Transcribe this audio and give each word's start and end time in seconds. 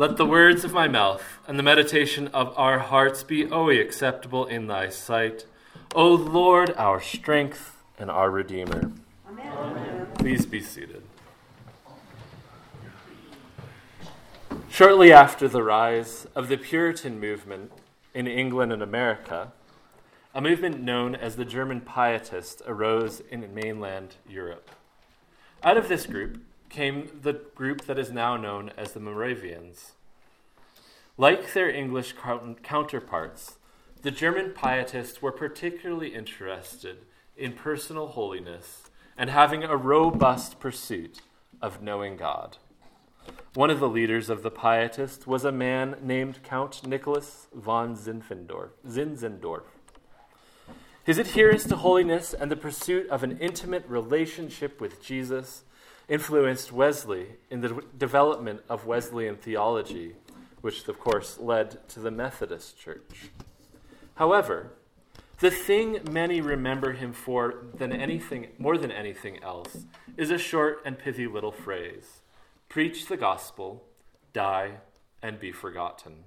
Let 0.00 0.16
the 0.16 0.24
words 0.24 0.64
of 0.64 0.72
my 0.72 0.88
mouth 0.88 1.22
and 1.46 1.58
the 1.58 1.62
meditation 1.62 2.28
of 2.28 2.56
our 2.56 2.78
hearts 2.78 3.22
be 3.22 3.46
always 3.46 3.80
acceptable 3.80 4.46
in 4.46 4.66
thy 4.66 4.88
sight, 4.88 5.44
O 5.94 6.08
Lord, 6.08 6.72
our 6.78 7.02
strength 7.02 7.76
and 7.98 8.10
our 8.10 8.30
Redeemer. 8.30 8.92
Amen. 9.28 10.06
Please 10.14 10.46
be 10.46 10.62
seated. 10.62 11.02
Shortly 14.70 15.12
after 15.12 15.48
the 15.48 15.62
rise 15.62 16.26
of 16.34 16.48
the 16.48 16.56
Puritan 16.56 17.20
movement 17.20 17.70
in 18.14 18.26
England 18.26 18.72
and 18.72 18.80
America, 18.82 19.52
a 20.34 20.40
movement 20.40 20.80
known 20.80 21.14
as 21.14 21.36
the 21.36 21.44
German 21.44 21.82
Pietists 21.82 22.62
arose 22.66 23.20
in 23.30 23.52
mainland 23.52 24.14
Europe. 24.26 24.70
Out 25.62 25.76
of 25.76 25.88
this 25.88 26.06
group 26.06 26.38
came 26.70 27.10
the 27.22 27.34
group 27.54 27.82
that 27.82 27.98
is 27.98 28.10
now 28.10 28.36
known 28.36 28.70
as 28.76 28.92
the 28.92 29.00
Moravians. 29.00 29.92
Like 31.18 31.52
their 31.52 31.68
English 31.68 32.14
counterparts, 32.62 33.56
the 34.02 34.10
German 34.10 34.52
Pietists 34.52 35.20
were 35.20 35.32
particularly 35.32 36.14
interested 36.14 36.98
in 37.36 37.52
personal 37.52 38.08
holiness 38.08 38.84
and 39.18 39.28
having 39.28 39.62
a 39.62 39.76
robust 39.76 40.58
pursuit 40.58 41.20
of 41.60 41.82
knowing 41.82 42.16
God. 42.16 42.56
One 43.54 43.68
of 43.68 43.80
the 43.80 43.88
leaders 43.88 44.30
of 44.30 44.42
the 44.42 44.50
Pietists 44.50 45.26
was 45.26 45.44
a 45.44 45.52
man 45.52 45.96
named 46.02 46.42
Count 46.42 46.86
Nicholas 46.86 47.48
von 47.52 47.94
Zinzendorf. 47.96 49.64
His 51.04 51.18
adherence 51.18 51.64
to 51.64 51.76
holiness 51.76 52.32
and 52.32 52.50
the 52.50 52.56
pursuit 52.56 53.08
of 53.08 53.22
an 53.22 53.38
intimate 53.38 53.84
relationship 53.88 54.80
with 54.80 55.02
Jesus 55.02 55.64
influenced 56.10 56.72
Wesley 56.72 57.28
in 57.50 57.60
the 57.60 57.82
development 57.96 58.60
of 58.68 58.84
Wesleyan 58.84 59.36
theology, 59.36 60.16
which 60.60 60.86
of 60.88 60.98
course 60.98 61.38
led 61.38 61.88
to 61.88 62.00
the 62.00 62.10
Methodist 62.10 62.76
Church. 62.78 63.30
However, 64.16 64.72
the 65.38 65.52
thing 65.52 66.00
many 66.10 66.40
remember 66.40 66.92
him 66.92 67.12
for 67.12 67.64
than 67.72 67.92
anything 67.92 68.48
more 68.58 68.76
than 68.76 68.90
anything 68.90 69.42
else 69.42 69.86
is 70.16 70.30
a 70.30 70.36
short 70.36 70.82
and 70.84 70.98
pithy 70.98 71.28
little 71.28 71.52
phrase. 71.52 72.20
Preach 72.68 73.06
the 73.06 73.16
gospel, 73.16 73.84
die, 74.32 74.80
and 75.22 75.38
be 75.38 75.52
forgotten. 75.52 76.24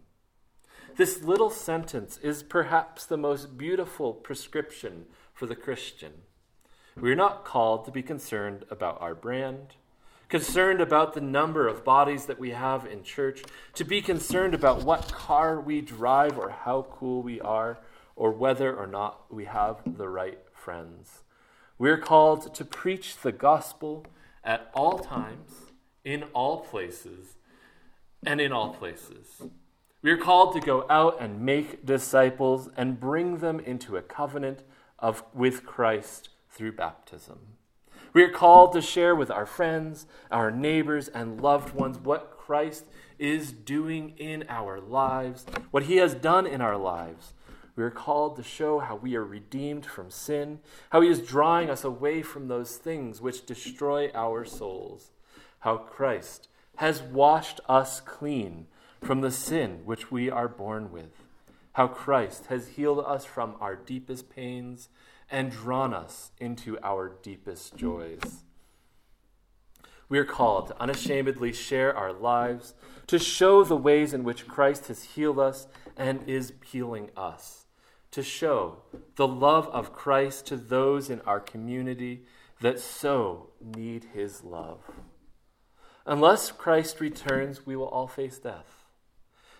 This 0.96 1.22
little 1.24 1.50
sentence 1.50 2.18
is 2.24 2.42
perhaps 2.42 3.06
the 3.06 3.18
most 3.18 3.58
beautiful 3.58 4.14
prescription 4.14 5.06
for 5.34 5.46
the 5.46 5.56
Christian. 5.56 6.14
We 7.00 7.12
are 7.12 7.16
not 7.16 7.44
called 7.44 7.86
to 7.86 7.92
be 7.92 8.04
concerned 8.04 8.66
about 8.70 9.02
our 9.02 9.16
brand, 9.16 9.76
concerned 10.30 10.80
about 10.80 11.14
the 11.14 11.22
number 11.22 11.68
of 11.68 11.84
bodies 11.84 12.28
that 12.28 12.40
we 12.40 12.52
have 12.52 12.86
in 12.86 13.04
church, 13.04 13.44
to 13.74 13.84
be 13.84 14.02
concerned 14.02 14.54
about 14.54 14.84
what 14.84 15.12
car 15.12 15.60
we 15.60 15.82
drive 15.82 16.38
or 16.38 16.50
how 16.50 16.86
cool 16.92 17.24
we 17.24 17.42
are, 17.42 17.80
or 18.16 18.32
whether 18.32 18.76
or 18.76 18.86
not 18.86 19.34
we 19.34 19.46
have 19.46 19.82
the 19.98 20.08
right 20.08 20.38
friends. 20.54 21.24
We're 21.80 21.98
called 21.98 22.54
to 22.54 22.64
preach 22.64 23.18
the 23.18 23.32
gospel 23.32 24.06
at 24.44 24.70
all 24.76 25.00
times, 25.00 25.72
in 26.04 26.24
all 26.34 26.60
places, 26.60 27.38
and 28.24 28.40
in 28.40 28.52
all 28.52 28.74
places. 28.76 29.42
We 30.04 30.12
are 30.12 30.18
called 30.18 30.54
to 30.54 30.60
go 30.60 30.86
out 30.90 31.18
and 31.20 31.42
make 31.42 31.86
disciples 31.86 32.70
and 32.78 33.00
bring 33.00 33.40
them 33.40 33.60
into 33.60 33.98
a 33.98 34.02
covenant 34.04 34.64
of, 35.00 35.24
with 35.34 35.66
Christ 35.66 36.30
through 36.54 36.74
baptism. 36.74 37.40
We 38.14 38.24
are 38.24 38.30
called 38.30 38.74
to 38.74 38.82
share 38.82 39.16
with 39.16 39.32
our 39.32 39.46
friends, 39.46 40.06
our 40.30 40.52
neighbors, 40.52 41.08
and 41.08 41.42
loved 41.42 41.74
ones 41.74 41.98
what 41.98 42.38
Christ 42.38 42.86
is 43.18 43.52
doing 43.52 44.14
in 44.18 44.46
our 44.48 44.80
lives, 44.80 45.46
what 45.72 45.84
he 45.84 45.98
has 45.98 46.14
done 46.14 46.46
in 46.46 46.62
our 46.62 46.78
lives. 46.78 47.34
We 47.76 47.84
are 47.84 47.90
called 47.90 48.36
to 48.36 48.44
show 48.44 48.80
how 48.80 48.98
we 48.98 49.16
are 49.16 49.26
redeemed 49.26 49.86
from 49.86 50.12
sin, 50.12 50.60
how 50.92 51.02
he 51.02 51.10
is 51.10 51.26
drawing 51.26 51.72
us 51.72 51.84
away 51.84 52.22
from 52.22 52.48
those 52.48 52.76
things 52.76 53.20
which 53.20 53.48
destroy 53.48 54.12
our 54.14 54.46
souls, 54.46 55.10
how 55.62 55.78
Christ 55.78 56.50
has 56.76 57.02
washed 57.02 57.62
us 57.68 58.00
clean 58.00 58.68
from 59.02 59.22
the 59.22 59.32
sin 59.32 59.82
which 59.86 60.12
we 60.12 60.30
are 60.30 60.48
born 60.48 60.92
with, 60.92 61.24
how 61.74 61.88
Christ 61.88 62.48
has 62.48 62.70
healed 62.70 63.00
us 63.00 63.26
from 63.26 63.56
our 63.60 63.76
deepest 63.76 64.30
pains 64.30 64.90
and 65.34 65.52
drawn 65.52 65.96
us 65.96 66.32
into 66.40 66.78
our 66.84 67.18
deepest 67.24 67.76
joys. 67.76 68.44
We 70.08 70.20
are 70.20 70.26
called 70.26 70.68
to 70.68 70.80
unashamedly 70.80 71.54
share 71.54 71.98
our 71.98 72.14
lives, 72.14 72.76
to 73.08 73.18
show 73.18 73.64
the 73.64 73.76
ways 73.76 74.14
in 74.14 74.24
which 74.24 74.48
Christ 74.48 74.88
has 74.88 75.04
healed 75.04 75.40
us 75.40 75.68
and 75.98 76.22
is 76.30 76.54
healing 76.64 77.10
us, 77.18 77.66
to 78.12 78.22
show 78.22 78.84
the 79.16 79.28
love 79.28 79.68
of 79.70 79.92
Christ 79.92 80.46
to 80.48 80.56
those 80.56 81.10
in 81.10 81.20
our 81.22 81.40
community 81.40 82.26
that 82.62 82.80
so 82.80 83.50
need 83.60 84.10
his 84.14 84.44
love. 84.44 84.82
Unless 86.06 86.52
Christ 86.52 87.02
returns, 87.02 87.66
we 87.66 87.76
will 87.76 87.88
all 87.88 88.08
face 88.08 88.38
death. 88.38 88.86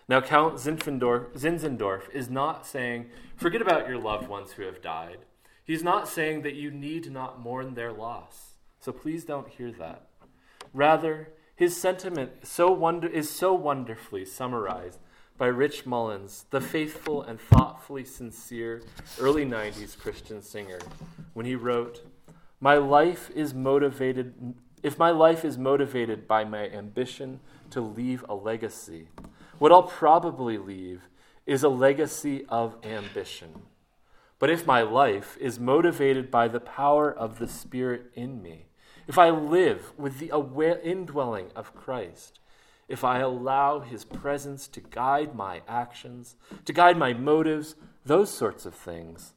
Now, 0.08 0.22
Count 0.22 0.56
Zinzendorf 0.56 2.12
is 2.14 2.30
not 2.30 2.68
saying, 2.68 3.08
forget 3.36 3.62
about 3.62 3.88
your 3.88 3.98
loved 3.98 4.28
ones 4.28 4.52
who 4.52 4.64
have 4.64 4.82
died. 4.82 5.18
He's 5.66 5.84
not 5.84 6.08
saying 6.08 6.42
that 6.42 6.56
you 6.56 6.72
need 6.72 7.12
not 7.12 7.40
mourn 7.40 7.74
their 7.74 7.92
loss. 7.92 8.56
So 8.80 8.92
please 8.92 9.24
don't 9.24 9.48
hear 9.48 9.72
that. 9.74 10.08
Rather, 10.74 11.30
his 11.56 11.80
sentiment 11.80 12.32
so 12.44 12.72
wonder, 12.72 13.08
is 13.08 13.30
so 13.30 13.54
wonderfully 13.54 14.26
summarized 14.26 15.00
by 15.38 15.48
Rich 15.48 15.86
Mullins, 15.86 16.46
the 16.50 16.62
faithful 16.62 17.22
and 17.22 17.40
thoughtfully 17.40 18.04
sincere 18.04 18.82
early 19.20 19.46
90s 19.46 19.98
Christian 19.98 20.42
singer, 20.42 20.80
when 21.34 21.46
he 21.46 21.56
wrote, 21.56 22.06
My 22.60 22.76
life 22.76 23.32
is 23.34 23.54
motivated, 23.54 24.56
if 24.84 25.00
my 25.00 25.12
life 25.12 25.46
is 25.46 25.58
motivated 25.58 26.28
by 26.28 26.44
my 26.44 26.70
ambition 26.70 27.40
to 27.72 27.82
leave 27.82 28.26
a 28.28 28.36
legacy, 28.36 29.08
what 29.60 29.72
I'll 29.72 29.84
probably 29.84 30.58
leave 30.58 31.04
is 31.46 31.64
a 31.64 31.70
legacy 31.70 32.46
of 32.50 32.76
ambition. 32.84 33.64
But 34.44 34.50
if 34.50 34.68
my 34.68 34.82
life 34.82 35.38
is 35.40 35.58
motivated 35.58 36.30
by 36.30 36.50
the 36.50 36.60
power 36.60 37.10
of 37.10 37.40
the 37.40 37.48
Spirit 37.48 38.12
in 38.14 38.42
me, 38.42 38.66
if 39.08 39.18
I 39.18 39.30
live 39.30 39.94
with 39.98 40.20
the 40.20 40.32
indwelling 40.84 41.48
of 41.56 41.74
Christ, 41.74 42.42
if 42.90 43.06
I 43.06 43.20
allow 43.20 43.80
His 43.80 44.04
presence 44.04 44.68
to 44.68 44.82
guide 44.82 45.34
my 45.34 45.62
actions, 45.66 46.36
to 46.66 46.74
guide 46.74 46.98
my 46.98 47.14
motives, 47.14 47.76
those 48.06 48.30
sorts 48.32 48.66
of 48.66 48.76
things, 48.76 49.32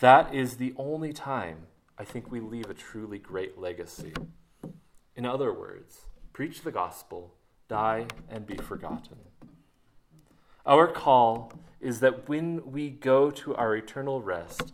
that 0.00 0.32
is 0.32 0.58
the 0.58 0.74
only 0.76 1.12
time 1.12 1.66
I 1.98 2.04
think 2.04 2.30
we 2.30 2.38
leave 2.38 2.70
a 2.70 2.74
truly 2.74 3.18
great 3.18 3.58
legacy. 3.58 4.12
In 5.16 5.26
other 5.26 5.52
words, 5.52 6.02
preach 6.32 6.60
the 6.60 6.70
gospel, 6.70 7.34
die, 7.66 8.06
and 8.28 8.46
be 8.46 8.58
forgotten. 8.58 9.18
Our 10.64 10.86
call 10.86 11.52
is 11.82 12.00
that 12.00 12.28
when 12.28 12.70
we 12.70 12.88
go 12.88 13.30
to 13.30 13.54
our 13.54 13.76
eternal 13.76 14.22
rest, 14.22 14.72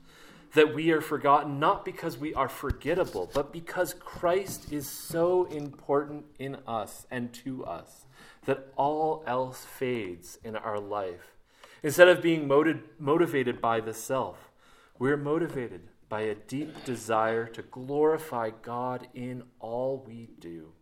that 0.55 0.75
we 0.75 0.91
are 0.91 1.01
forgotten 1.01 1.59
not 1.59 1.85
because 1.85 2.19
we 2.19 2.33
are 2.35 2.49
forgettable, 2.49 3.31
but 3.35 3.53
because 3.53 3.95
Christ 3.95 4.73
is 4.73 4.89
so 4.89 5.45
important 5.47 6.27
in 6.39 6.57
us 6.67 7.07
and 7.11 7.33
to 7.35 7.65
us 7.65 8.05
that 8.47 8.69
all 8.77 9.23
else 9.27 9.65
fades 9.65 10.39
in 10.43 10.57
our 10.57 10.79
life. 10.79 11.37
Instead 11.83 12.09
of 12.09 12.23
being 12.23 12.49
motiv- 12.49 12.89
motivated 12.99 13.61
by 13.61 13.81
the 13.81 13.95
self, 13.95 14.51
we're 14.99 15.17
motivated 15.17 15.83
by 16.09 16.23
a 16.23 16.35
deep 16.35 16.85
desire 16.85 17.47
to 17.47 17.63
glorify 17.63 18.51
God 18.63 19.07
in 19.15 19.43
all 19.61 20.03
we 20.07 20.31
do. 20.39 20.73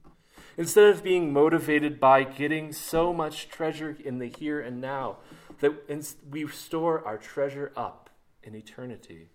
Instead 0.56 0.88
of 0.88 1.02
being 1.02 1.32
motivated 1.32 2.00
by 2.00 2.22
getting 2.24 2.72
so 2.72 3.12
much 3.12 3.48
treasure 3.48 3.96
in 4.04 4.18
the 4.18 4.28
here 4.38 4.60
and 4.60 4.80
now, 4.80 5.18
that 5.60 5.72
we 6.30 6.46
store 6.48 7.04
our 7.04 7.16
treasure 7.16 7.72
up 7.76 8.10
in 8.42 8.54
eternity. 8.54 9.28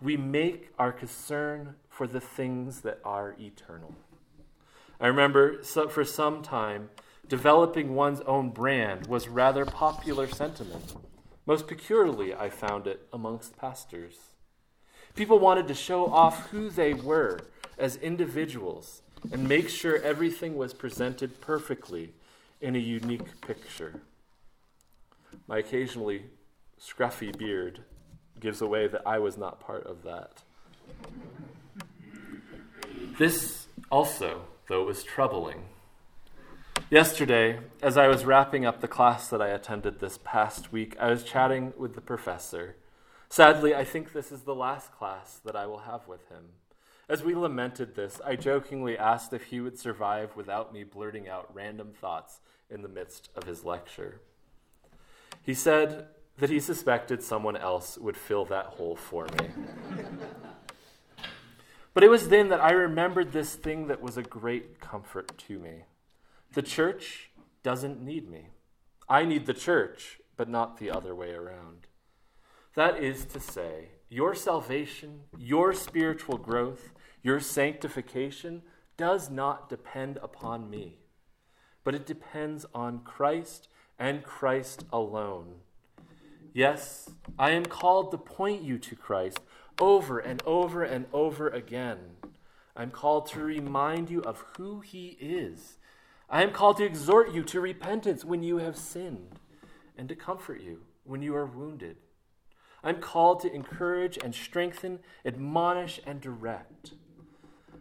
We 0.00 0.16
make 0.16 0.70
our 0.78 0.92
concern 0.92 1.74
for 1.88 2.06
the 2.06 2.20
things 2.20 2.80
that 2.82 3.00
are 3.04 3.34
eternal. 3.38 3.94
I 5.00 5.08
remember 5.08 5.62
for 5.62 6.04
some 6.04 6.42
time, 6.42 6.90
developing 7.28 7.94
one's 7.94 8.20
own 8.20 8.50
brand 8.50 9.06
was 9.06 9.28
rather 9.28 9.64
popular 9.64 10.28
sentiment. 10.28 10.94
Most 11.44 11.66
peculiarly, 11.66 12.34
I 12.34 12.50
found 12.50 12.86
it 12.86 13.08
amongst 13.12 13.56
pastors. 13.56 14.14
People 15.16 15.40
wanted 15.40 15.66
to 15.68 15.74
show 15.74 16.06
off 16.06 16.50
who 16.50 16.70
they 16.70 16.94
were 16.94 17.40
as 17.76 17.96
individuals 17.96 19.02
and 19.32 19.48
make 19.48 19.68
sure 19.68 20.00
everything 20.02 20.56
was 20.56 20.72
presented 20.72 21.40
perfectly 21.40 22.14
in 22.60 22.76
a 22.76 22.78
unique 22.78 23.40
picture. 23.40 24.00
My 25.46 25.58
occasionally 25.58 26.26
scruffy 26.80 27.36
beard 27.36 27.84
gives 28.40 28.60
away 28.60 28.88
that 28.88 29.02
I 29.06 29.18
was 29.18 29.36
not 29.36 29.60
part 29.60 29.86
of 29.86 30.02
that. 30.02 30.42
This 33.18 33.66
also, 33.90 34.46
though, 34.68 34.84
was 34.84 35.04
troubling. 35.04 35.66
Yesterday, 36.90 37.60
as 37.80 37.96
I 37.96 38.08
was 38.08 38.24
wrapping 38.24 38.66
up 38.66 38.80
the 38.80 38.88
class 38.88 39.28
that 39.28 39.40
I 39.40 39.48
attended 39.48 40.00
this 40.00 40.18
past 40.24 40.72
week, 40.72 40.96
I 40.98 41.10
was 41.10 41.22
chatting 41.22 41.72
with 41.78 41.94
the 41.94 42.00
professor. 42.00 42.76
Sadly, 43.28 43.74
I 43.74 43.84
think 43.84 44.12
this 44.12 44.30
is 44.30 44.42
the 44.42 44.54
last 44.54 44.92
class 44.92 45.40
that 45.44 45.56
I 45.56 45.66
will 45.66 45.80
have 45.80 46.06
with 46.06 46.28
him. 46.28 46.50
As 47.08 47.22
we 47.22 47.34
lamented 47.34 47.94
this, 47.94 48.20
I 48.24 48.36
jokingly 48.36 48.98
asked 48.98 49.32
if 49.32 49.44
he 49.44 49.60
would 49.60 49.78
survive 49.78 50.36
without 50.36 50.72
me 50.72 50.84
blurting 50.84 51.28
out 51.28 51.54
random 51.54 51.92
thoughts 51.98 52.40
in 52.68 52.82
the 52.82 52.88
midst 52.88 53.30
of 53.34 53.44
his 53.44 53.64
lecture. 53.64 54.20
He 55.42 55.54
said 55.54 56.06
that 56.38 56.50
he 56.50 56.60
suspected 56.60 57.22
someone 57.22 57.56
else 57.56 57.98
would 57.98 58.16
fill 58.16 58.44
that 58.46 58.66
hole 58.66 58.96
for 58.96 59.26
me. 59.40 59.48
but 61.94 62.04
it 62.04 62.10
was 62.10 62.28
then 62.28 62.48
that 62.48 62.60
I 62.60 62.72
remembered 62.72 63.32
this 63.32 63.54
thing 63.54 63.88
that 63.88 64.00
was 64.00 64.16
a 64.16 64.22
great 64.22 64.80
comfort 64.80 65.36
to 65.46 65.58
me. 65.58 65.84
The 66.52 66.62
church 66.62 67.30
doesn't 67.62 68.02
need 68.02 68.30
me. 68.30 68.48
I 69.08 69.24
need 69.24 69.46
the 69.46 69.54
church, 69.54 70.20
but 70.36 70.48
not 70.48 70.78
the 70.78 70.90
other 70.90 71.14
way 71.14 71.32
around. 71.32 71.86
That 72.74 73.02
is 73.02 73.24
to 73.26 73.40
say, 73.40 73.88
your 74.08 74.34
salvation, 74.34 75.22
your 75.36 75.72
spiritual 75.72 76.38
growth, 76.38 76.92
your 77.22 77.40
sanctification 77.40 78.62
does 78.96 79.30
not 79.30 79.68
depend 79.68 80.18
upon 80.22 80.70
me, 80.70 80.98
but 81.84 81.94
it 81.94 82.06
depends 82.06 82.64
on 82.74 83.00
Christ 83.00 83.68
and 83.98 84.22
Christ 84.22 84.84
alone. 84.92 85.56
Yes, 86.52 87.10
I 87.38 87.50
am 87.50 87.64
called 87.64 88.10
to 88.10 88.18
point 88.18 88.62
you 88.62 88.78
to 88.78 88.96
Christ 88.96 89.40
over 89.80 90.18
and 90.18 90.42
over 90.44 90.82
and 90.82 91.06
over 91.12 91.48
again. 91.48 91.98
I'm 92.76 92.90
called 92.90 93.26
to 93.28 93.40
remind 93.40 94.10
you 94.10 94.20
of 94.22 94.44
who 94.56 94.80
he 94.80 95.16
is. 95.20 95.78
I 96.28 96.42
am 96.42 96.52
called 96.52 96.78
to 96.78 96.84
exhort 96.84 97.32
you 97.32 97.42
to 97.44 97.60
repentance 97.60 98.24
when 98.24 98.42
you 98.42 98.58
have 98.58 98.76
sinned 98.76 99.38
and 99.96 100.08
to 100.08 100.14
comfort 100.14 100.62
you 100.62 100.82
when 101.04 101.22
you 101.22 101.34
are 101.34 101.46
wounded. 101.46 101.96
I'm 102.84 103.00
called 103.00 103.40
to 103.40 103.52
encourage 103.52 104.18
and 104.18 104.34
strengthen, 104.34 105.00
admonish 105.24 106.00
and 106.06 106.20
direct. 106.20 106.94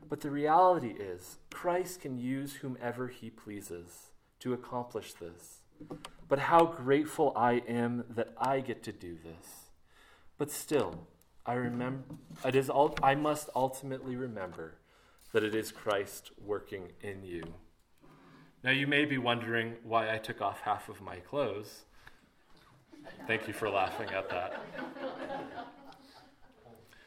But 0.10 0.22
the 0.22 0.30
reality 0.30 0.90
is, 0.90 1.38
Christ 1.50 2.02
can 2.02 2.18
use 2.18 2.56
whomever 2.56 3.08
he 3.08 3.30
pleases 3.30 4.12
to 4.40 4.54
accomplish 4.54 5.14
this. 5.14 5.61
But 6.28 6.40
how 6.40 6.66
grateful 6.66 7.34
I 7.36 7.62
am 7.68 8.06
that 8.10 8.34
I 8.38 8.62
get 8.62 8.84
to 8.84 8.92
do 8.92 9.18
this. 9.24 9.66
But 10.38 10.50
still, 10.52 11.08
I 11.46 11.54
remember 11.54 12.04
it 12.46 12.56
is 12.56 12.70
all, 12.70 12.96
I 13.04 13.16
must 13.16 13.50
ultimately 13.56 14.16
remember 14.16 14.76
that 15.34 15.44
it 15.44 15.56
is 15.56 15.72
Christ 15.72 16.32
working 16.44 16.90
in 17.02 17.24
you. 17.24 17.44
Now 18.64 18.72
you 18.72 18.86
may 18.88 19.06
be 19.06 19.18
wondering 19.18 19.76
why 19.84 20.14
I 20.14 20.18
took 20.18 20.42
off 20.42 20.62
half 20.62 20.88
of 20.88 21.02
my 21.02 21.18
clothes. 21.18 21.82
Thank 23.28 23.48
you 23.48 23.54
for 23.54 23.70
laughing 23.70 24.10
at 24.10 24.30
that. 24.30 24.62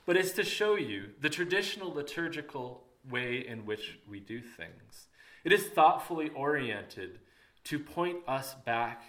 But 0.06 0.16
it's 0.16 0.32
to 0.32 0.44
show 0.44 0.76
you 0.76 1.10
the 1.20 1.30
traditional 1.30 1.92
liturgical 1.92 2.84
way 3.08 3.46
in 3.46 3.64
which 3.64 3.98
we 4.08 4.20
do 4.20 4.40
things. 4.40 5.06
It 5.44 5.52
is 5.52 5.66
thoughtfully 5.66 6.30
oriented 6.30 7.20
to 7.64 7.78
point 7.78 8.18
us 8.28 8.54
back 8.64 9.02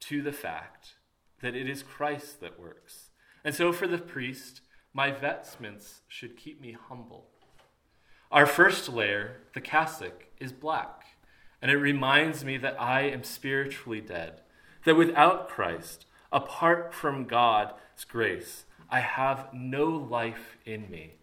to 0.00 0.22
the 0.22 0.32
fact 0.32 0.94
that 1.42 1.54
it 1.54 1.68
is 1.68 1.82
Christ 1.82 2.40
that 2.40 2.58
works. 2.58 3.10
And 3.44 3.54
so 3.54 3.72
for 3.72 3.86
the 3.86 3.98
priest, 3.98 4.62
my 4.92 5.10
vestments 5.10 6.00
should 6.08 6.36
keep 6.36 6.60
me 6.60 6.76
humble. 6.88 7.26
Our 8.30 8.46
first 8.46 8.88
layer, 8.88 9.38
the 9.54 9.60
cassock, 9.60 10.26
is 10.38 10.52
black, 10.52 11.04
and 11.60 11.70
it 11.70 11.76
reminds 11.76 12.44
me 12.44 12.56
that 12.58 12.80
I 12.80 13.02
am 13.02 13.24
spiritually 13.24 14.00
dead, 14.00 14.40
that 14.84 14.96
without 14.96 15.48
Christ, 15.48 16.06
apart 16.32 16.94
from 16.94 17.24
God's 17.26 18.04
grace, 18.08 18.64
I 18.88 19.00
have 19.00 19.48
no 19.52 19.86
life 19.86 20.56
in 20.64 20.90
me. 20.90 21.14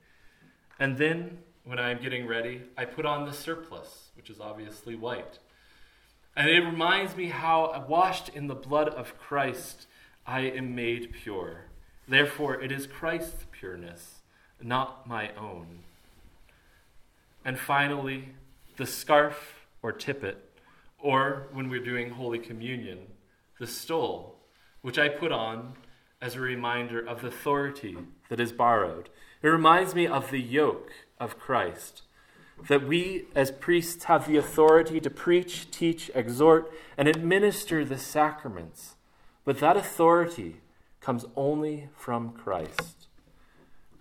And 0.79 0.97
then, 0.97 1.39
when 1.63 1.79
I'm 1.79 2.01
getting 2.01 2.27
ready, 2.27 2.61
I 2.77 2.85
put 2.85 3.05
on 3.05 3.25
the 3.25 3.33
surplice, 3.33 4.11
which 4.15 4.29
is 4.29 4.39
obviously 4.39 4.95
white. 4.95 5.39
And 6.37 6.51
it 6.51 6.59
reminds 6.59 7.15
me 7.15 7.29
how, 7.29 7.83
washed 7.89 8.29
in 8.29 8.45
the 8.45 8.53
blood 8.53 8.89
of 8.89 9.17
Christ, 9.17 9.87
I 10.23 10.41
am 10.41 10.75
made 10.75 11.11
pure. 11.11 11.65
Therefore, 12.07 12.61
it 12.61 12.71
is 12.71 12.85
Christ's 12.85 13.47
pureness, 13.51 14.19
not 14.61 15.07
my 15.07 15.31
own. 15.35 15.79
And 17.43 17.57
finally, 17.57 18.29
the 18.77 18.85
scarf 18.85 19.65
or 19.81 19.91
tippet, 19.91 20.61
or 20.99 21.47
when 21.53 21.69
we're 21.69 21.83
doing 21.83 22.11
Holy 22.11 22.37
Communion, 22.37 22.99
the 23.59 23.65
stole, 23.65 24.35
which 24.83 24.99
I 24.99 25.09
put 25.09 25.31
on 25.31 25.73
as 26.21 26.35
a 26.35 26.39
reminder 26.39 26.99
of 26.99 27.21
the 27.21 27.29
authority 27.29 27.97
that 28.29 28.39
is 28.39 28.51
borrowed. 28.51 29.09
It 29.41 29.47
reminds 29.47 29.95
me 29.95 30.05
of 30.05 30.29
the 30.29 30.41
yoke 30.41 30.91
of 31.19 31.39
Christ, 31.39 32.03
that 32.67 32.87
we 32.87 33.25
as 33.35 33.51
priests 33.51 34.05
have 34.05 34.27
the 34.27 34.37
authority 34.37 34.99
to 34.99 35.09
preach, 35.09 35.69
teach, 35.71 36.09
exhort, 36.13 36.71
and 36.97 37.07
administer 37.07 37.85
the 37.85 37.97
sacraments. 37.97 38.95
But 39.45 39.59
that 39.59 39.77
authority 39.77 40.57
comes 40.99 41.25
only 41.35 41.89
from 41.95 42.31
Christ. 42.31 43.07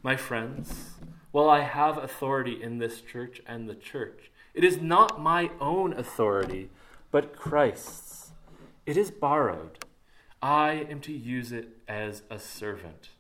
My 0.03 0.17
friends, 0.17 0.95
while 1.31 1.49
I 1.49 1.61
have 1.61 1.99
authority 1.99 2.63
in 2.63 2.79
this 2.79 3.01
church 3.01 3.41
and 3.47 3.69
the 3.69 3.75
church, 3.75 4.31
it 4.55 4.65
is 4.65 4.81
not 4.81 5.21
my 5.21 5.51
own 5.61 5.93
authority, 5.93 6.71
but 7.11 7.37
Christ's. 7.37 8.33
It 8.87 8.97
is 8.97 9.11
borrowed. 9.11 9.85
I 10.41 10.87
am 10.89 11.01
to 11.01 11.13
use 11.13 11.53
it 11.53 11.77
as 11.87 12.23
a 12.31 12.39
servant. 12.39 13.11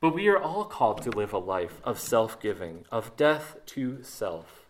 But 0.00 0.14
we 0.14 0.28
are 0.28 0.38
all 0.38 0.64
called 0.64 1.02
to 1.02 1.10
live 1.10 1.34
a 1.34 1.38
life 1.38 1.80
of 1.84 2.00
self 2.00 2.40
giving, 2.40 2.86
of 2.90 3.16
death 3.16 3.56
to 3.66 4.02
self. 4.02 4.66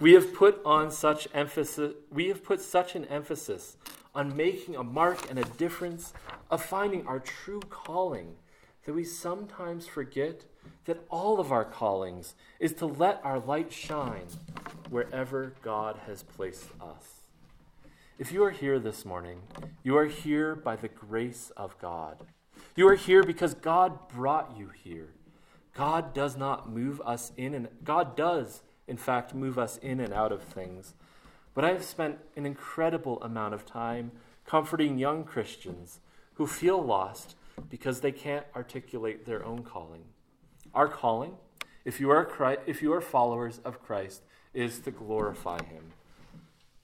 We 0.00 0.14
have 0.14 0.34
put 0.34 0.60
on 0.64 0.90
such 0.90 1.28
emphasis 1.34 1.94
we 2.10 2.28
have 2.28 2.42
put 2.42 2.60
such 2.60 2.96
an 2.96 3.04
emphasis 3.04 3.76
on 4.14 4.36
making 4.36 4.76
a 4.76 4.82
mark 4.82 5.28
and 5.28 5.38
a 5.38 5.44
difference, 5.44 6.12
of 6.50 6.62
finding 6.62 7.06
our 7.06 7.18
true 7.18 7.60
calling, 7.68 8.36
that 8.84 8.94
we 8.94 9.04
sometimes 9.04 9.86
forget 9.86 10.44
that 10.84 11.04
all 11.10 11.40
of 11.40 11.50
our 11.50 11.64
callings 11.64 12.34
is 12.60 12.72
to 12.74 12.86
let 12.86 13.20
our 13.24 13.40
light 13.40 13.72
shine 13.72 14.26
wherever 14.88 15.54
God 15.62 15.98
has 16.06 16.22
placed 16.22 16.68
us. 16.80 17.22
If 18.18 18.30
you 18.30 18.44
are 18.44 18.50
here 18.50 18.78
this 18.78 19.04
morning, 19.04 19.40
you 19.82 19.96
are 19.96 20.06
here 20.06 20.54
by 20.54 20.76
the 20.76 20.88
grace 20.88 21.50
of 21.56 21.76
God. 21.80 22.18
You 22.74 22.88
are 22.88 22.96
here 22.96 23.22
because 23.22 23.54
God 23.54 24.08
brought 24.08 24.56
you 24.56 24.70
here. 24.82 25.10
God 25.74 26.14
does 26.14 26.36
not 26.36 26.70
move 26.70 27.00
us 27.04 27.32
in 27.36 27.54
and 27.54 27.68
God 27.82 28.16
does 28.16 28.62
in 28.86 28.96
fact 28.96 29.34
move 29.34 29.58
us 29.58 29.78
in 29.78 30.00
and 30.00 30.12
out 30.12 30.32
of 30.32 30.42
things. 30.42 30.94
But 31.54 31.64
I 31.64 31.72
have 31.72 31.84
spent 31.84 32.18
an 32.36 32.46
incredible 32.46 33.22
amount 33.22 33.54
of 33.54 33.64
time 33.64 34.12
comforting 34.44 34.98
young 34.98 35.24
Christians 35.24 36.00
who 36.34 36.46
feel 36.46 36.82
lost 36.82 37.36
because 37.70 38.00
they 38.00 38.12
can't 38.12 38.46
articulate 38.56 39.24
their 39.24 39.44
own 39.44 39.62
calling. 39.62 40.04
Our 40.74 40.88
calling, 40.88 41.36
if 41.84 42.00
you 42.00 42.10
are 42.10 42.24
Christ, 42.24 42.60
if 42.66 42.82
you 42.82 42.92
are 42.92 43.00
followers 43.00 43.60
of 43.64 43.82
Christ, 43.82 44.22
is 44.52 44.80
to 44.80 44.90
glorify 44.90 45.62
him. 45.62 45.92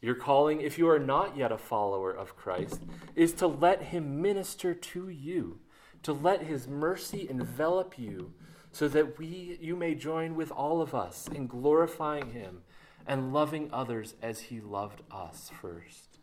Your 0.03 0.15
calling, 0.15 0.61
if 0.61 0.79
you 0.79 0.89
are 0.89 0.99
not 0.99 1.37
yet 1.37 1.53
a 1.53 1.59
follower 1.59 2.11
of 2.11 2.37
Christ, 2.37 2.81
is 3.15 3.33
to 3.35 3.47
let 3.47 3.83
Him 3.83 4.23
minister 4.23 4.73
to 4.73 5.09
you, 5.09 5.59
to 6.03 6.13
let 6.13 6.43
His 6.43 6.67
mercy 6.67 7.27
envelop 7.29 7.99
you, 7.99 8.33
so 8.73 8.89
that 8.89 9.19
we, 9.19 9.59
you 9.61 9.77
may 9.77 9.95
join 9.95 10.35
with 10.35 10.51
all 10.51 10.81
of 10.81 10.95
us 10.95 11.29
in 11.29 11.47
glorifying 11.47 12.33
Him 12.33 12.63
and 13.07 13.33
loving 13.33 13.69
others 13.73 14.15
as 14.23 14.41
He 14.41 14.61
loved 14.61 15.03
us 15.11 15.51
first. 15.61 16.19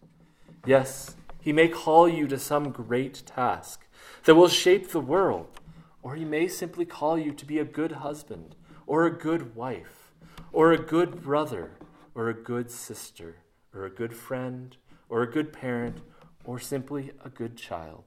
Yes, 0.66 1.16
He 1.42 1.52
may 1.52 1.68
call 1.68 2.08
you 2.08 2.28
to 2.28 2.40
some 2.40 2.72
great 2.72 3.24
task 3.26 3.86
that 4.24 4.36
will 4.36 4.48
shape 4.48 4.90
the 4.90 5.00
world, 5.00 5.60
or 6.02 6.16
He 6.16 6.26
may 6.26 6.48
simply 6.48 6.86
call 6.86 7.18
you 7.18 7.32
to 7.34 7.46
be 7.46 7.60
a 7.60 7.66
good 7.66 7.94
husband, 7.94 8.56
or 8.86 9.06
a 9.06 9.18
good 9.18 9.56
wife, 9.56 10.14
or 10.54 10.72
a 10.72 10.78
good 10.78 11.22
brother, 11.22 11.72
or 12.16 12.30
a 12.30 12.34
good 12.34 12.72
sister 12.72 13.36
or 13.78 13.86
a 13.86 13.90
good 13.90 14.14
friend, 14.14 14.76
or 15.08 15.22
a 15.22 15.32
good 15.32 15.54
parent, 15.54 16.00
or 16.46 16.60
simply 16.60 17.12
a 17.24 17.30
good 17.30 17.56
child. 17.56 18.04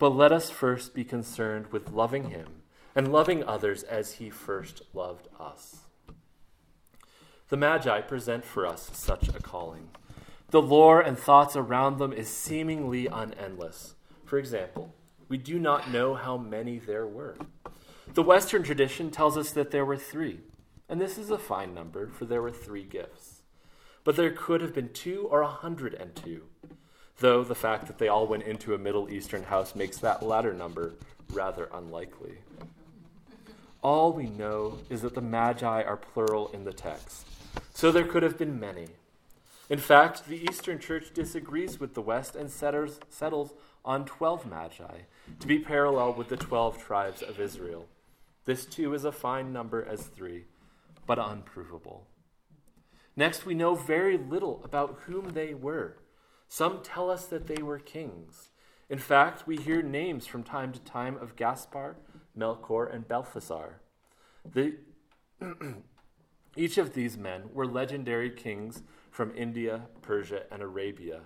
But 0.00 0.16
let 0.16 0.32
us 0.32 0.48
first 0.50 0.94
be 0.94 1.04
concerned 1.04 1.68
with 1.72 1.92
loving 1.92 2.30
Him 2.30 2.62
and 2.96 3.12
loving 3.12 3.44
others 3.44 3.82
as 3.82 4.14
He 4.14 4.30
first 4.30 4.82
loved 4.94 5.28
us. 5.38 5.80
The 7.50 7.58
Magi 7.58 8.00
present 8.00 8.44
for 8.44 8.66
us 8.66 8.90
such 8.94 9.28
a 9.28 9.42
calling. 9.42 9.90
The 10.50 10.62
lore 10.62 11.00
and 11.02 11.18
thoughts 11.18 11.54
around 11.54 11.98
them 11.98 12.14
is 12.14 12.28
seemingly 12.28 13.08
unendless. 13.08 13.94
For 14.24 14.38
example, 14.38 14.94
we 15.28 15.36
do 15.36 15.58
not 15.58 15.90
know 15.90 16.14
how 16.14 16.38
many 16.38 16.78
there 16.78 17.06
were. 17.06 17.36
The 18.14 18.22
Western 18.22 18.62
tradition 18.62 19.10
tells 19.10 19.36
us 19.36 19.52
that 19.52 19.70
there 19.70 19.84
were 19.84 19.98
three, 19.98 20.40
and 20.88 20.98
this 20.98 21.18
is 21.18 21.30
a 21.30 21.38
fine 21.38 21.74
number, 21.74 22.08
for 22.08 22.24
there 22.24 22.42
were 22.42 22.50
three 22.50 22.84
gifts. 22.84 23.42
but 24.02 24.16
there 24.16 24.30
could 24.30 24.60
have 24.60 24.74
been 24.74 24.92
two 24.92 25.28
or 25.30 25.42
a 25.42 25.46
hundred 25.46 25.94
and 25.94 26.14
two, 26.16 26.44
though 27.20 27.44
the 27.44 27.54
fact 27.54 27.86
that 27.86 27.98
they 27.98 28.08
all 28.08 28.26
went 28.26 28.42
into 28.42 28.74
a 28.74 28.78
Middle 28.78 29.08
Eastern 29.10 29.44
house 29.44 29.74
makes 29.74 29.98
that 29.98 30.22
latter 30.22 30.52
number 30.52 30.94
rather 31.32 31.68
unlikely. 31.72 32.38
All 33.82 34.12
we 34.12 34.26
know 34.26 34.78
is 34.90 35.02
that 35.02 35.14
the 35.14 35.20
Magi 35.20 35.82
are 35.82 35.96
plural 35.96 36.48
in 36.48 36.64
the 36.64 36.72
text, 36.72 37.26
so 37.72 37.92
there 37.92 38.04
could 38.04 38.22
have 38.22 38.36
been 38.36 38.58
many. 38.58 38.88
In 39.68 39.78
fact, 39.78 40.26
the 40.26 40.42
Eastern 40.42 40.78
Church 40.78 41.14
disagrees 41.14 41.78
with 41.78 41.94
the 41.94 42.02
West 42.02 42.34
and 42.34 42.50
settles, 42.50 42.98
settles 43.08 43.52
on 43.84 44.04
12 44.04 44.46
Magi, 44.46 45.02
to 45.38 45.46
be 45.46 45.58
parallel 45.58 46.14
with 46.14 46.28
the 46.28 46.36
12 46.36 46.82
tribes 46.82 47.22
of 47.22 47.38
Israel. 47.38 47.86
This 48.44 48.66
too 48.66 48.94
is 48.94 49.04
a 49.04 49.12
fine 49.12 49.52
number 49.52 49.84
as 49.84 50.02
three, 50.02 50.44
but 51.06 51.18
unprovable. 51.18 52.06
Next, 53.14 53.46
we 53.46 53.54
know 53.54 53.74
very 53.74 54.18
little 54.18 54.60
about 54.64 55.00
whom 55.04 55.30
they 55.30 55.54
were. 55.54 55.96
Some 56.52 56.82
tell 56.82 57.12
us 57.12 57.26
that 57.26 57.46
they 57.46 57.62
were 57.62 57.78
kings. 57.78 58.50
In 58.88 58.98
fact, 58.98 59.46
we 59.46 59.56
hear 59.56 59.82
names 59.82 60.26
from 60.26 60.42
time 60.42 60.72
to 60.72 60.80
time 60.80 61.16
of 61.16 61.36
Gaspar, 61.36 61.96
Melchior, 62.34 62.86
and 62.86 63.06
Balthasar. 63.06 63.80
The, 64.44 64.74
each 66.56 66.76
of 66.76 66.92
these 66.92 67.16
men 67.16 67.44
were 67.54 67.66
legendary 67.66 68.30
kings 68.30 68.82
from 69.12 69.32
India, 69.36 69.82
Persia, 70.02 70.42
and 70.50 70.60
Arabia. 70.60 71.20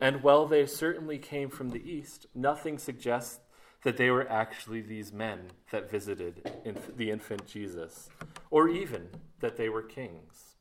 And 0.00 0.24
while 0.24 0.46
they 0.46 0.66
certainly 0.66 1.18
came 1.18 1.48
from 1.48 1.70
the 1.70 1.88
east, 1.88 2.26
nothing 2.34 2.78
suggests 2.78 3.38
that 3.84 3.96
they 3.96 4.10
were 4.10 4.28
actually 4.28 4.80
these 4.80 5.12
men 5.12 5.52
that 5.70 5.88
visited 5.88 6.50
the 6.96 7.12
infant 7.12 7.46
Jesus, 7.46 8.08
or 8.50 8.68
even 8.68 9.06
that 9.38 9.56
they 9.56 9.68
were 9.68 9.82
kings. 9.82 10.55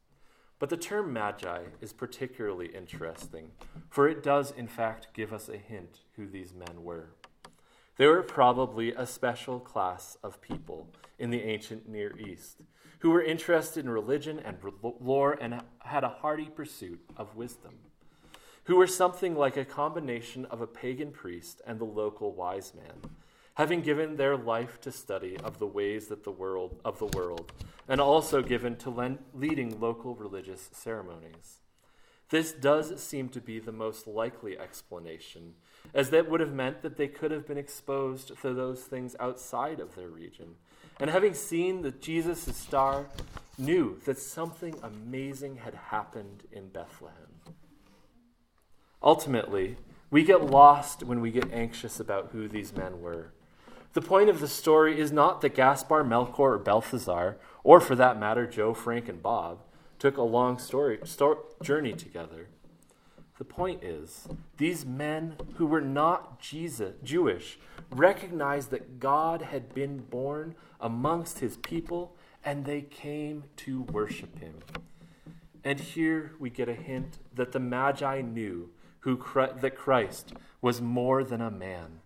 But 0.58 0.70
the 0.70 0.78
term 0.78 1.12
magi 1.12 1.64
is 1.82 1.94
particularly 1.94 2.68
interesting, 2.68 3.52
for 3.90 4.08
it 4.08 4.24
does, 4.24 4.52
in 4.52 4.68
fact, 4.68 5.10
give 5.14 5.34
us 5.34 5.50
a 5.50 5.58
hint 5.58 6.00
who 6.16 6.28
these 6.28 6.54
men 6.54 6.84
were. 6.84 7.10
They 7.98 8.08
were 8.08 8.24
probably 8.24 8.94
a 8.94 9.06
special 9.06 9.60
class 9.60 10.18
of 10.24 10.42
people 10.42 10.90
in 11.18 11.30
the 11.30 11.44
ancient 11.44 11.88
Near 11.88 12.18
East 12.18 12.62
who 13.00 13.12
were 13.12 13.22
interested 13.22 13.84
in 13.86 13.90
religion 13.90 14.40
and 14.40 14.58
lore 15.00 15.38
and 15.40 15.62
had 15.80 16.04
a 16.04 16.10
hearty 16.10 16.46
pursuit 16.46 17.00
of 17.18 17.36
wisdom 17.36 17.74
who 18.66 18.76
were 18.76 18.88
something 18.88 19.36
like 19.36 19.58
a 19.58 19.66
combination 19.66 20.46
of 20.46 20.60
a 20.60 20.68
pagan 20.68 21.12
priest 21.12 21.62
and 21.66 21.80
the 21.80 21.86
local 21.86 22.34
wise 22.34 22.74
man, 22.76 23.12
having 23.56 23.82
given 23.82 24.16
their 24.16 24.38
life 24.38 24.80
to 24.82 24.92
study 24.92 25.38
of 25.44 25.60
the 25.60 25.68
ways 25.68 26.08
that 26.08 26.24
the 26.24 26.32
world 26.32 26.80
of 26.86 27.00
the 27.00 27.06
world, 27.08 27.52
and 27.88 28.00
also 28.00 28.42
given 28.42 28.76
to 28.76 29.18
leading 29.34 29.80
local 29.80 30.16
religious 30.16 30.70
ceremonies. 30.74 31.60
This 32.30 32.52
does 32.52 33.02
seem 33.02 33.30
to 33.30 33.40
be 33.40 33.60
the 33.60 33.72
most 33.72 34.08
likely 34.08 34.58
explanation, 34.58 35.54
as 35.94 36.10
that 36.10 36.30
would 36.30 36.40
have 36.40 36.54
meant 36.54 36.82
that 36.82 36.98
they 36.98 37.08
could 37.08 37.32
have 37.32 37.48
been 37.48 37.58
exposed 37.58 38.32
to 38.42 38.54
those 38.54 38.82
things 38.82 39.16
outside 39.20 39.80
of 39.80 39.96
their 39.96 40.10
region, 40.10 40.56
and 41.00 41.10
having 41.10 41.34
seen 41.34 41.82
the 41.82 41.92
Jesus' 41.92 42.58
star, 42.58 43.06
knew 43.58 44.00
that 44.06 44.18
something 44.18 44.76
amazing 44.84 45.58
had 45.58 45.76
happened 45.76 46.44
in 46.52 46.68
Bethlehem. 46.68 47.40
Ultimately, 49.02 49.78
we 50.10 50.24
get 50.24 50.44
lost 50.44 51.04
when 51.04 51.22
we 51.22 51.32
get 51.32 51.52
anxious 51.54 52.00
about 52.00 52.30
who 52.32 52.48
these 52.48 52.76
men 52.76 53.02
were. 53.02 53.32
The 53.96 54.02
point 54.02 54.30
of 54.30 54.42
the 54.42 54.50
story 54.50 55.00
is 55.00 55.14
not 55.14 55.40
that 55.40 55.56
Gaspar, 55.56 56.04
Melchior, 56.04 56.56
or 56.56 56.58
Balthazar, 56.58 57.38
or 57.64 57.80
for 57.80 57.96
that 57.96 58.20
matter, 58.20 58.46
Joe, 58.46 58.74
Frank, 58.74 59.08
and 59.08 59.24
Bob, 59.24 59.60
took 60.00 60.18
a 60.18 60.22
long 60.22 60.60
story, 60.60 61.00
story, 61.06 61.38
journey 61.64 61.94
together. 61.94 62.50
The 63.38 63.46
point 63.46 63.86
is, 63.86 64.28
these 64.58 64.86
men 64.86 65.38
who 65.54 65.66
were 65.66 65.80
not 65.80 66.42
Jesus, 66.42 66.96
Jewish 67.06 67.58
recognized 67.90 68.70
that 68.72 69.00
God 69.00 69.44
had 69.44 69.74
been 69.74 70.00
born 70.00 70.56
amongst 70.82 71.40
his 71.40 71.56
people 71.56 72.18
and 72.44 72.66
they 72.66 72.82
came 72.82 73.46
to 73.56 73.84
worship 73.84 74.40
him. 74.40 74.56
And 75.64 75.80
here 75.80 76.34
we 76.38 76.50
get 76.50 76.68
a 76.68 76.74
hint 76.74 77.20
that 77.34 77.54
the 77.54 77.62
Magi 77.62 78.20
knew 78.20 78.72
who, 79.00 79.16
that 79.36 79.78
Christ 79.78 80.34
was 80.62 80.82
more 80.82 81.24
than 81.24 81.40
a 81.40 81.50
man. 81.50 82.02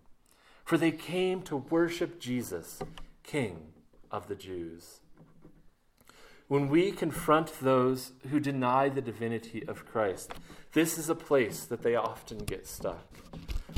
For 0.70 0.78
they 0.78 0.92
came 0.92 1.42
to 1.46 1.56
worship 1.58 2.20
Jesus, 2.20 2.78
King 3.24 3.74
of 4.12 4.28
the 4.28 4.36
Jews. 4.36 5.00
When 6.48 6.70
we 6.70 6.92
confront 6.92 7.60
those 7.60 8.12
who 8.30 8.40
deny 8.40 8.88
the 8.88 9.02
divinity 9.02 9.68
of 9.68 9.88
Christ, 9.88 10.32
this 10.74 11.00
is 11.00 11.10
a 11.10 11.16
place 11.16 11.66
that 11.66 11.82
they 11.82 11.96
often 11.96 12.38
get 12.38 12.68
stuck. 12.68 13.18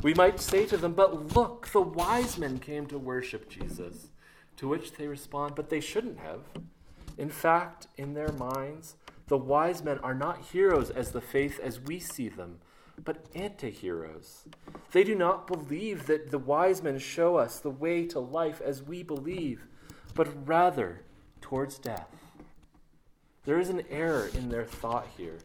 We 0.03 0.13
might 0.15 0.41
say 0.41 0.65
to 0.65 0.75
them, 0.75 0.91
But 0.91 1.33
look, 1.33 1.69
the 1.69 1.79
wise 1.79 2.37
men 2.37 2.59
came 2.59 2.87
to 2.87 2.97
worship 2.97 3.47
Jesus. 3.47 4.09
To 4.57 4.67
which 4.67 4.91
they 4.91 5.07
respond, 5.07 5.55
But 5.55 5.69
they 5.69 5.79
shouldn't 5.79 6.19
have. 6.19 6.41
In 7.17 7.29
fact, 7.29 7.87
in 7.95 8.15
their 8.15 8.33
minds, 8.33 8.95
the 9.27 9.37
wise 9.37 9.81
men 9.81 9.99
are 9.99 10.13
not 10.13 10.47
heroes 10.51 10.89
as 10.89 11.13
the 11.13 11.21
faith 11.21 11.57
as 11.57 11.79
we 11.79 12.01
see 12.01 12.27
them, 12.27 12.59
but 13.03 13.25
anti-heroes. 13.33 14.45
They 14.91 15.03
do 15.03 15.15
not 15.15 15.47
believe 15.47 16.05
that 16.07 16.31
the 16.31 16.37
wise 16.37 16.83
men 16.83 16.99
show 16.99 17.37
us 17.37 17.59
the 17.59 17.69
way 17.69 18.05
to 18.07 18.19
life 18.19 18.61
as 18.61 18.83
we 18.83 19.03
believe, 19.03 19.65
but 20.13 20.47
rather 20.47 21.01
towards 21.39 21.79
death. 21.79 22.07
There 23.45 23.59
is 23.59 23.69
an 23.69 23.83
error 23.89 24.29
in 24.35 24.49
their 24.49 24.65
thought 24.65 25.07
here. 25.17 25.39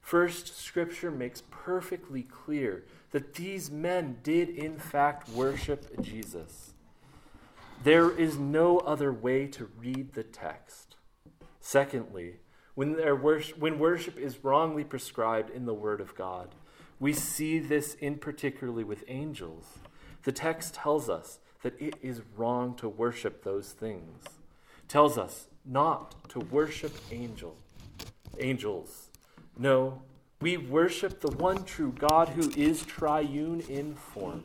First, 0.00 0.58
Scripture 0.58 1.10
makes 1.10 1.42
perfectly 1.50 2.22
clear 2.22 2.84
that 3.10 3.34
these 3.34 3.70
men 3.70 4.18
did, 4.22 4.48
in 4.48 4.78
fact, 4.78 5.28
worship 5.30 6.00
Jesus. 6.02 6.72
There 7.82 8.10
is 8.10 8.38
no 8.38 8.78
other 8.78 9.12
way 9.12 9.46
to 9.48 9.70
read 9.78 10.12
the 10.12 10.22
text. 10.22 10.96
Secondly, 11.60 12.36
when, 12.74 12.94
when 12.94 13.78
worship 13.78 14.18
is 14.18 14.42
wrongly 14.42 14.84
prescribed 14.84 15.50
in 15.50 15.64
the 15.64 15.74
Word 15.74 16.00
of 16.00 16.14
God, 16.14 16.54
we 17.04 17.12
see 17.12 17.58
this 17.58 17.96
in 17.96 18.16
particularly 18.16 18.82
with 18.82 19.04
angels. 19.08 19.66
The 20.22 20.32
text 20.32 20.72
tells 20.72 21.10
us 21.10 21.38
that 21.62 21.78
it 21.78 21.96
is 22.00 22.22
wrong 22.34 22.74
to 22.76 22.88
worship 22.88 23.44
those 23.44 23.72
things. 23.72 24.24
Tells 24.88 25.18
us 25.18 25.48
not 25.66 26.14
to 26.30 26.38
worship 26.38 26.96
angel, 27.12 27.58
angels. 28.40 29.10
No, 29.58 30.00
we 30.40 30.56
worship 30.56 31.20
the 31.20 31.32
one 31.32 31.64
true 31.64 31.92
God 31.92 32.30
who 32.30 32.50
is 32.56 32.86
triune 32.86 33.60
in 33.68 33.96
form 33.96 34.44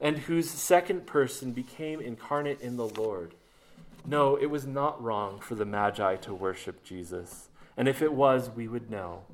and 0.00 0.16
whose 0.16 0.50
second 0.50 1.06
person 1.06 1.52
became 1.52 2.00
incarnate 2.00 2.62
in 2.62 2.78
the 2.78 2.88
Lord. 2.88 3.34
No, 4.06 4.36
it 4.36 4.46
was 4.46 4.66
not 4.66 5.02
wrong 5.02 5.38
for 5.38 5.54
the 5.54 5.66
Magi 5.66 6.16
to 6.16 6.32
worship 6.32 6.82
Jesus. 6.82 7.50
And 7.76 7.88
if 7.88 8.00
it 8.00 8.14
was, 8.14 8.48
we 8.48 8.68
would 8.68 8.90
know. 8.90 9.24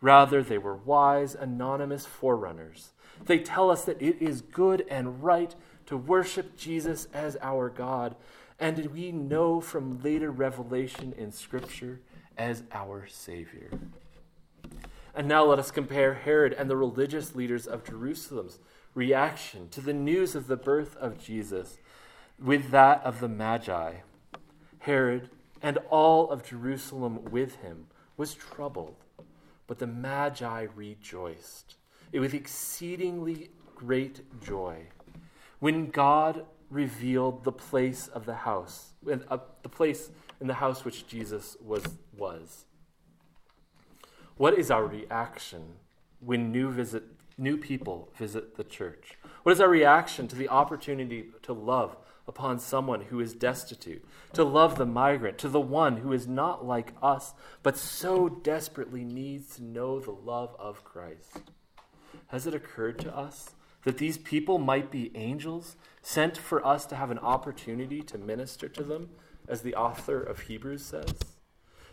Rather, 0.00 0.42
they 0.42 0.58
were 0.58 0.76
wise, 0.76 1.34
anonymous 1.34 2.06
forerunners. 2.06 2.90
They 3.24 3.38
tell 3.38 3.70
us 3.70 3.84
that 3.84 4.00
it 4.00 4.20
is 4.20 4.40
good 4.40 4.84
and 4.88 5.22
right 5.22 5.54
to 5.86 5.96
worship 5.96 6.56
Jesus 6.56 7.08
as 7.12 7.36
our 7.42 7.68
God, 7.68 8.16
and 8.58 8.86
we 8.86 9.12
know 9.12 9.60
from 9.60 10.02
later 10.02 10.30
revelation 10.30 11.12
in 11.16 11.32
Scripture 11.32 12.00
as 12.38 12.62
our 12.72 13.06
Savior. 13.06 13.70
And 15.14 15.28
now 15.28 15.44
let 15.44 15.58
us 15.58 15.70
compare 15.70 16.14
Herod 16.14 16.52
and 16.52 16.70
the 16.70 16.76
religious 16.76 17.34
leaders 17.34 17.66
of 17.66 17.84
Jerusalem's 17.84 18.58
reaction 18.94 19.68
to 19.70 19.80
the 19.80 19.92
news 19.92 20.34
of 20.34 20.46
the 20.46 20.56
birth 20.56 20.96
of 20.96 21.18
Jesus 21.18 21.78
with 22.38 22.70
that 22.70 23.02
of 23.04 23.20
the 23.20 23.28
Magi. 23.28 23.94
Herod 24.80 25.28
and 25.60 25.78
all 25.90 26.30
of 26.30 26.44
Jerusalem 26.44 27.24
with 27.30 27.56
him 27.56 27.86
was 28.16 28.34
troubled 28.34 28.96
but 29.70 29.78
the 29.78 29.86
Magi 29.86 30.66
rejoiced 30.74 31.76
it 32.10 32.18
with 32.18 32.34
exceedingly 32.34 33.50
great 33.76 34.20
joy 34.42 34.88
when 35.60 35.90
God 35.90 36.44
revealed 36.70 37.44
the 37.44 37.52
place 37.52 38.08
of 38.08 38.26
the 38.26 38.34
house, 38.34 38.94
uh, 39.08 39.38
the 39.62 39.68
place 39.68 40.10
in 40.40 40.48
the 40.48 40.54
house 40.54 40.84
which 40.84 41.06
Jesus 41.06 41.56
was. 41.64 41.84
was. 42.18 42.64
What 44.36 44.58
is 44.58 44.72
our 44.72 44.84
reaction 44.84 45.74
when 46.18 46.50
new, 46.50 46.72
visit, 46.72 47.04
new 47.38 47.56
people 47.56 48.08
visit 48.16 48.56
the 48.56 48.64
church? 48.64 49.18
What 49.44 49.52
is 49.52 49.60
our 49.60 49.68
reaction 49.68 50.26
to 50.26 50.34
the 50.34 50.48
opportunity 50.48 51.26
to 51.42 51.52
love 51.52 51.96
upon 52.30 52.58
someone 52.58 53.02
who 53.02 53.20
is 53.20 53.34
destitute, 53.34 54.02
to 54.32 54.42
love 54.42 54.78
the 54.78 54.86
migrant, 54.86 55.36
to 55.38 55.50
the 55.50 55.60
one 55.60 55.98
who 55.98 56.14
is 56.14 56.26
not 56.26 56.64
like 56.64 56.94
us, 57.02 57.34
but 57.62 57.76
so 57.76 58.30
desperately 58.30 59.04
needs 59.04 59.56
to 59.56 59.62
know 59.62 60.00
the 60.00 60.12
love 60.12 60.56
of 60.58 60.82
Christ. 60.82 61.50
Has 62.28 62.46
it 62.46 62.54
occurred 62.54 62.98
to 63.00 63.14
us 63.14 63.50
that 63.84 63.98
these 63.98 64.16
people 64.16 64.58
might 64.58 64.90
be 64.90 65.10
angels 65.14 65.76
sent 66.00 66.38
for 66.38 66.64
us 66.64 66.86
to 66.86 66.96
have 66.96 67.10
an 67.10 67.18
opportunity 67.18 68.00
to 68.02 68.16
minister 68.16 68.68
to 68.68 68.82
them, 68.82 69.10
as 69.48 69.62
the 69.62 69.74
author 69.74 70.22
of 70.22 70.40
Hebrews 70.40 70.84
says? 70.84 71.14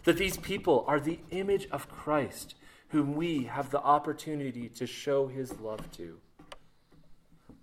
that 0.08 0.15
these 0.15 0.38
people 0.38 0.86
are 0.88 1.01
the 1.01 1.20
image 1.32 1.67
of 1.70 1.89
Christ, 1.89 2.56
whom 2.89 3.13
we 3.13 3.44
have 3.44 3.72
the 3.72 3.82
opportunity 3.82 4.70
to 4.70 4.88
show 4.88 5.27
his 5.27 5.60
love 5.60 5.91
to. 5.98 6.17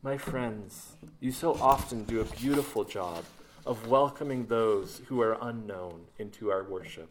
My 0.04 0.18
friends, 0.18 0.96
you 1.18 1.32
so 1.32 1.54
often 1.54 2.04
do 2.04 2.20
a 2.20 2.26
beautiful 2.26 2.84
job 2.84 3.24
of 3.64 3.88
welcoming 3.88 4.44
those 4.44 5.00
who 5.06 5.22
are 5.22 5.38
unknown 5.40 6.02
into 6.18 6.50
our 6.50 6.62
worship. 6.62 7.08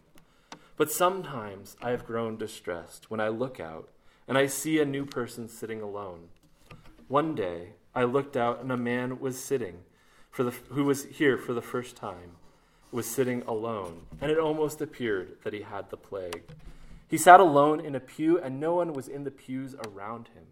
But 0.78 0.92
sometimes 0.92 1.76
I 1.82 1.90
have 1.90 2.06
grown 2.06 2.38
distressed 2.38 3.10
when 3.10 3.20
I 3.20 3.30
look 3.30 3.60
out 3.60 3.90
and 4.28 4.38
I 4.38 4.46
see 4.46 4.80
a 4.80 4.86
new 4.86 5.08
person 5.08 5.50
sitting 5.50 5.82
alone. 5.82 6.30
One 7.08 7.34
day, 7.34 7.70
I 7.96 8.04
looked 8.04 8.38
out 8.38 8.62
and 8.62 8.72
a 8.72 8.78
man 8.78 9.20
was 9.20 9.44
sitting 9.44 9.80
for 10.30 10.44
the, 10.44 10.52
who 10.52 10.84
was 10.84 11.06
here 11.06 11.40
for 11.40 11.56
the 11.56 11.64
first 11.64 11.96
time 11.96 12.34
was 12.92 13.08
sitting 13.08 13.42
alone, 13.48 14.06
and 14.22 14.30
it 14.30 14.38
almost 14.38 14.82
appeared 14.82 15.38
that 15.44 15.54
he 15.54 15.64
had 15.64 15.90
the 15.90 15.98
plague. 15.98 16.44
He 17.10 17.18
sat 17.18 17.40
alone 17.40 17.80
in 17.80 17.96
a 17.96 18.00
pew, 18.00 18.38
and 18.38 18.60
no 18.60 18.76
one 18.76 18.94
was 18.94 19.08
in 19.08 19.24
the 19.24 19.32
pews 19.32 19.74
around 19.88 20.28
him. 20.36 20.44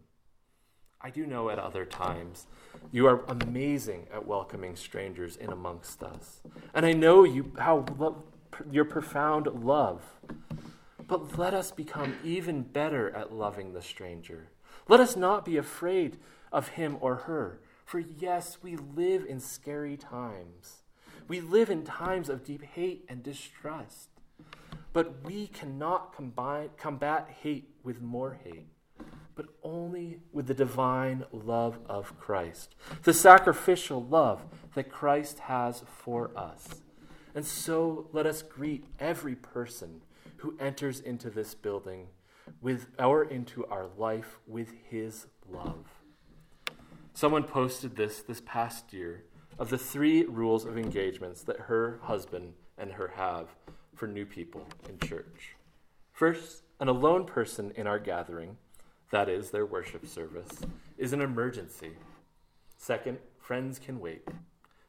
I 1.03 1.09
do 1.09 1.25
know 1.25 1.49
at 1.49 1.57
other 1.57 1.83
times 1.83 2.45
you 2.91 3.07
are 3.07 3.23
amazing 3.27 4.07
at 4.13 4.27
welcoming 4.27 4.75
strangers 4.75 5.35
in 5.35 5.51
amongst 5.51 6.03
us. 6.03 6.41
And 6.75 6.85
I 6.85 6.93
know 6.93 7.23
you 7.23 7.53
how 7.57 7.85
lo- 7.97 8.23
your 8.69 8.85
profound 8.85 9.47
love. 9.47 10.03
But 11.07 11.39
let 11.39 11.53
us 11.55 11.71
become 11.71 12.15
even 12.23 12.61
better 12.61 13.09
at 13.15 13.33
loving 13.33 13.73
the 13.73 13.81
stranger. 13.81 14.49
Let 14.87 14.99
us 14.99 15.15
not 15.15 15.43
be 15.43 15.57
afraid 15.57 16.17
of 16.51 16.69
him 16.69 16.97
or 17.01 17.15
her. 17.15 17.61
For 17.83 17.99
yes, 17.99 18.59
we 18.61 18.75
live 18.75 19.25
in 19.25 19.39
scary 19.39 19.97
times. 19.97 20.83
We 21.27 21.41
live 21.41 21.69
in 21.69 21.83
times 21.83 22.29
of 22.29 22.43
deep 22.43 22.63
hate 22.63 23.05
and 23.09 23.23
distrust. 23.23 24.09
But 24.93 25.23
we 25.25 25.47
cannot 25.47 26.15
combine, 26.15 26.69
combat 26.77 27.29
hate 27.41 27.69
with 27.83 28.01
more 28.01 28.37
hate 28.43 28.67
but 29.41 29.49
only 29.63 30.19
with 30.31 30.45
the 30.45 30.53
divine 30.53 31.25
love 31.31 31.79
of 31.87 32.15
Christ, 32.19 32.75
the 33.01 33.13
sacrificial 33.13 34.03
love 34.03 34.43
that 34.75 34.91
Christ 34.91 35.39
has 35.39 35.81
for 35.87 36.29
us. 36.37 36.81
And 37.33 37.43
so 37.43 38.07
let 38.13 38.27
us 38.27 38.43
greet 38.43 38.85
every 38.99 39.33
person 39.33 40.01
who 40.37 40.55
enters 40.59 40.99
into 40.99 41.31
this 41.31 41.55
building 41.55 42.09
with 42.61 42.85
or 42.99 43.23
into 43.23 43.65
our 43.65 43.87
life 43.97 44.37
with 44.45 44.73
his 44.87 45.25
love. 45.49 45.87
Someone 47.15 47.43
posted 47.43 47.95
this 47.95 48.21
this 48.21 48.43
past 48.45 48.93
year 48.93 49.23
of 49.57 49.71
the 49.71 49.77
three 49.79 50.23
rules 50.25 50.65
of 50.65 50.77
engagements 50.77 51.41
that 51.45 51.61
her 51.61 51.99
husband 52.03 52.53
and 52.77 52.91
her 52.91 53.13
have 53.15 53.47
for 53.95 54.05
new 54.05 54.25
people 54.25 54.67
in 54.87 54.99
church. 55.07 55.55
First, 56.11 56.61
an 56.79 56.89
alone 56.89 57.25
person 57.25 57.71
in 57.75 57.87
our 57.87 57.97
gathering 57.97 58.57
that 59.11 59.29
is, 59.29 59.51
their 59.51 59.65
worship 59.65 60.07
service, 60.07 60.49
is 60.97 61.13
an 61.13 61.21
emergency. 61.21 61.91
Second, 62.77 63.19
friends 63.39 63.77
can 63.77 63.99
wait. 63.99 64.27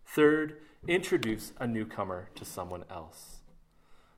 Third, 0.07 0.59
introduce 0.89 1.53
a 1.59 1.67
newcomer 1.67 2.29
to 2.37 2.45
someone 2.45 2.85
else. 2.91 3.39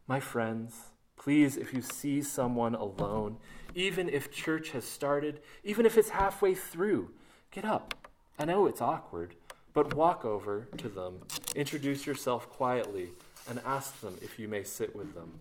My 0.07 0.21
friends, 0.21 0.91
please, 1.17 1.57
if 1.57 1.73
you 1.73 1.83
see 1.83 2.23
someone 2.23 2.75
alone, 2.75 3.39
even 3.75 4.09
if 4.09 4.31
church 4.31 4.71
has 4.71 4.85
started, 4.85 5.41
even 5.65 5.87
if 5.87 5.97
it's 5.97 6.11
halfway 6.11 6.55
through, 6.55 7.11
get 7.51 7.65
up. 7.65 8.09
I 8.39 8.45
know 8.45 8.67
it's 8.67 8.81
awkward, 8.81 9.35
but 9.73 9.95
walk 9.95 10.25
over 10.25 10.69
to 10.77 10.89
them, 10.89 11.21
introduce 11.55 12.07
yourself 12.07 12.49
quietly, 12.51 13.09
and 13.49 13.61
ask 13.65 14.01
them 14.01 14.17
if 14.23 14.39
you 14.39 14.49
may 14.49 14.65
sit 14.65 14.95
with 14.95 15.15
them. 15.15 15.41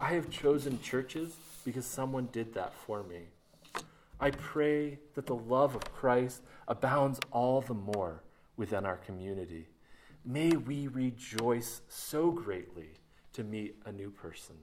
I 0.00 0.14
have 0.14 0.30
chosen 0.30 0.80
churches 0.82 1.36
because 1.64 1.86
someone 1.86 2.28
did 2.32 2.54
that 2.54 2.74
for 2.74 3.02
me. 3.02 3.26
I 4.22 4.30
pray 4.30 5.00
that 5.14 5.26
the 5.26 5.34
love 5.34 5.74
of 5.74 5.92
Christ 5.92 6.42
abounds 6.68 7.18
all 7.32 7.60
the 7.60 7.74
more 7.74 8.22
within 8.56 8.86
our 8.86 8.98
community. 8.98 9.66
May 10.24 10.50
we 10.50 10.86
rejoice 10.86 11.80
so 11.88 12.30
greatly 12.30 12.90
to 13.32 13.42
meet 13.42 13.74
a 13.84 13.90
new 13.90 14.12
person. 14.12 14.54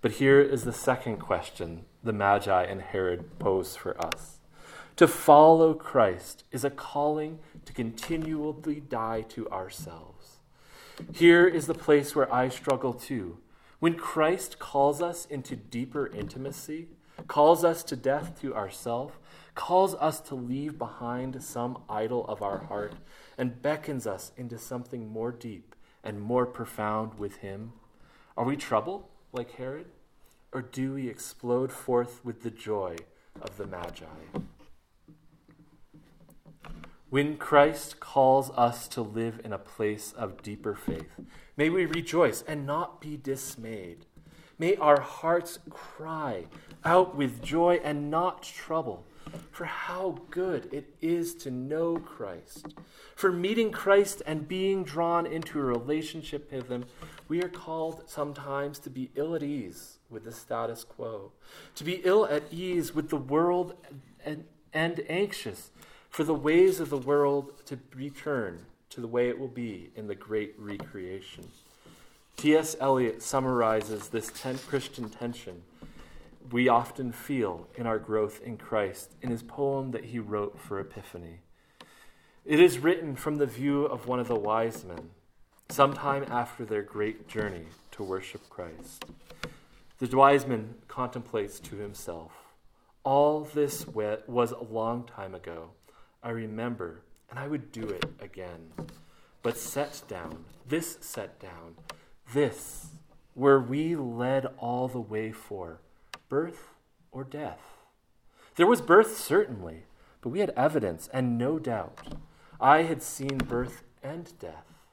But 0.00 0.12
here 0.12 0.40
is 0.40 0.64
the 0.64 0.72
second 0.72 1.18
question 1.18 1.84
the 2.02 2.14
Magi 2.14 2.62
and 2.62 2.80
Herod 2.80 3.38
pose 3.38 3.76
for 3.76 4.02
us. 4.02 4.38
To 4.96 5.06
follow 5.06 5.74
Christ 5.74 6.44
is 6.50 6.64
a 6.64 6.70
calling 6.70 7.38
to 7.66 7.74
continually 7.74 8.80
die 8.80 9.26
to 9.28 9.46
ourselves. 9.50 10.38
Here 11.12 11.46
is 11.46 11.66
the 11.66 11.74
place 11.74 12.16
where 12.16 12.32
I 12.32 12.48
struggle 12.48 12.94
too. 12.94 13.40
When 13.78 13.94
Christ 13.94 14.58
calls 14.58 15.02
us 15.02 15.26
into 15.26 15.54
deeper 15.54 16.06
intimacy, 16.06 16.88
calls 17.32 17.64
us 17.64 17.82
to 17.82 17.96
death 17.96 18.38
to 18.42 18.54
ourself, 18.54 19.18
calls 19.54 19.94
us 19.94 20.20
to 20.20 20.34
leave 20.34 20.76
behind 20.76 21.42
some 21.42 21.78
idol 21.88 22.26
of 22.26 22.42
our 22.42 22.58
heart, 22.58 22.92
and 23.38 23.62
beckons 23.62 24.06
us 24.06 24.32
into 24.36 24.58
something 24.58 25.08
more 25.08 25.32
deep 25.32 25.74
and 26.04 26.20
more 26.20 26.44
profound 26.44 27.14
with 27.14 27.36
Him? 27.36 27.72
Are 28.36 28.44
we 28.44 28.54
troubled 28.54 29.04
like 29.32 29.52
Herod? 29.52 29.86
Or 30.52 30.60
do 30.60 30.92
we 30.92 31.08
explode 31.08 31.72
forth 31.72 32.22
with 32.22 32.42
the 32.42 32.50
joy 32.50 32.96
of 33.40 33.56
the 33.56 33.66
Magi? 33.66 34.04
When 37.08 37.38
Christ 37.38 37.98
calls 37.98 38.50
us 38.50 38.86
to 38.88 39.00
live 39.00 39.40
in 39.42 39.54
a 39.54 39.58
place 39.58 40.12
of 40.12 40.42
deeper 40.42 40.74
faith, 40.74 41.18
may 41.56 41.70
we 41.70 41.86
rejoice 41.86 42.42
and 42.46 42.66
not 42.66 43.00
be 43.00 43.16
dismayed. 43.16 44.04
May 44.58 44.76
our 44.76 45.00
hearts 45.00 45.58
cry 45.70 46.46
out 46.84 47.16
with 47.16 47.42
joy 47.42 47.80
and 47.82 48.10
not 48.10 48.42
trouble. 48.42 49.04
For 49.50 49.64
how 49.64 50.18
good 50.30 50.68
it 50.72 50.94
is 51.00 51.34
to 51.36 51.50
know 51.50 51.96
Christ. 51.96 52.74
For 53.14 53.32
meeting 53.32 53.70
Christ 53.70 54.22
and 54.26 54.46
being 54.46 54.84
drawn 54.84 55.26
into 55.26 55.58
a 55.58 55.64
relationship 55.64 56.52
with 56.52 56.68
Him, 56.68 56.84
we 57.28 57.42
are 57.42 57.48
called 57.48 58.02
sometimes 58.06 58.78
to 58.80 58.90
be 58.90 59.10
ill 59.14 59.34
at 59.34 59.42
ease 59.42 59.98
with 60.10 60.24
the 60.24 60.32
status 60.32 60.84
quo, 60.84 61.32
to 61.76 61.84
be 61.84 62.02
ill 62.04 62.26
at 62.26 62.42
ease 62.50 62.94
with 62.94 63.08
the 63.08 63.16
world 63.16 63.74
and, 64.24 64.44
and 64.74 65.00
anxious 65.08 65.70
for 66.10 66.24
the 66.24 66.34
ways 66.34 66.78
of 66.78 66.90
the 66.90 66.98
world 66.98 67.64
to 67.66 67.78
return 67.94 68.66
to 68.90 69.00
the 69.00 69.08
way 69.08 69.30
it 69.30 69.38
will 69.38 69.48
be 69.48 69.90
in 69.96 70.06
the 70.06 70.14
great 70.14 70.54
recreation. 70.58 71.48
T.S. 72.42 72.74
Eliot 72.80 73.22
summarizes 73.22 74.08
this 74.08 74.32
ten- 74.34 74.58
Christian 74.58 75.08
tension 75.08 75.62
we 76.50 76.68
often 76.68 77.12
feel 77.12 77.68
in 77.76 77.86
our 77.86 78.00
growth 78.00 78.42
in 78.42 78.56
Christ 78.56 79.14
in 79.22 79.30
his 79.30 79.44
poem 79.44 79.92
that 79.92 80.06
he 80.06 80.18
wrote 80.18 80.58
for 80.58 80.80
Epiphany. 80.80 81.38
It 82.44 82.58
is 82.58 82.80
written 82.80 83.14
from 83.14 83.38
the 83.38 83.46
view 83.46 83.84
of 83.84 84.08
one 84.08 84.18
of 84.18 84.26
the 84.26 84.34
wise 84.34 84.84
men, 84.84 85.10
sometime 85.68 86.24
after 86.28 86.64
their 86.64 86.82
great 86.82 87.28
journey 87.28 87.66
to 87.92 88.02
worship 88.02 88.50
Christ. 88.50 89.04
The 90.00 90.16
wise 90.16 90.44
man 90.44 90.74
contemplates 90.88 91.60
to 91.60 91.76
himself, 91.76 92.32
All 93.04 93.44
this 93.44 93.86
was 93.86 94.50
a 94.50 94.64
long 94.64 95.04
time 95.04 95.36
ago. 95.36 95.70
I 96.24 96.30
remember, 96.30 97.02
and 97.30 97.38
I 97.38 97.46
would 97.46 97.70
do 97.70 97.88
it 97.88 98.04
again. 98.18 98.72
But 99.44 99.56
set 99.56 100.02
down, 100.08 100.44
this 100.66 100.98
set 101.02 101.38
down, 101.38 101.76
this, 102.32 102.88
were 103.34 103.60
we 103.60 103.96
led 103.96 104.46
all 104.58 104.88
the 104.88 105.00
way 105.00 105.32
for 105.32 105.80
birth 106.28 106.74
or 107.10 107.24
death. 107.24 107.60
There 108.56 108.66
was 108.66 108.80
birth, 108.80 109.18
certainly, 109.18 109.84
but 110.20 110.30
we 110.30 110.40
had 110.40 110.50
evidence 110.56 111.08
and 111.12 111.36
no 111.36 111.58
doubt. 111.58 112.16
I 112.60 112.82
had 112.82 113.02
seen 113.02 113.38
birth 113.38 113.82
and 114.02 114.32
death, 114.38 114.88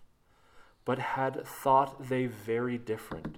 but 0.85 0.99
had 0.99 1.45
thought 1.45 2.09
they 2.09 2.25
very 2.25 2.77
different. 2.77 3.37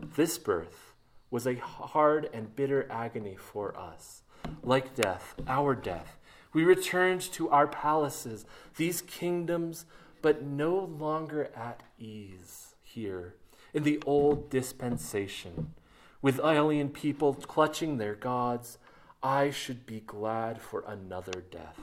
This 0.00 0.38
birth 0.38 0.94
was 1.30 1.46
a 1.46 1.56
hard 1.56 2.28
and 2.32 2.54
bitter 2.54 2.86
agony 2.90 3.36
for 3.36 3.76
us. 3.76 4.22
Like 4.62 4.94
death, 4.94 5.34
our 5.46 5.74
death, 5.74 6.18
we 6.52 6.64
returned 6.64 7.22
to 7.32 7.48
our 7.50 7.66
palaces, 7.66 8.44
these 8.76 9.00
kingdoms, 9.02 9.86
but 10.20 10.42
no 10.42 10.78
longer 10.78 11.50
at 11.56 11.82
ease 11.98 12.71
here 12.94 13.34
in 13.74 13.82
the 13.82 14.02
old 14.06 14.50
dispensation. 14.50 15.74
With 16.20 16.40
alien 16.40 16.90
people 16.90 17.34
clutching 17.34 17.98
their 17.98 18.14
gods, 18.14 18.78
I 19.22 19.50
should 19.50 19.86
be 19.86 20.00
glad 20.00 20.60
for 20.60 20.84
another 20.86 21.44
death. 21.50 21.78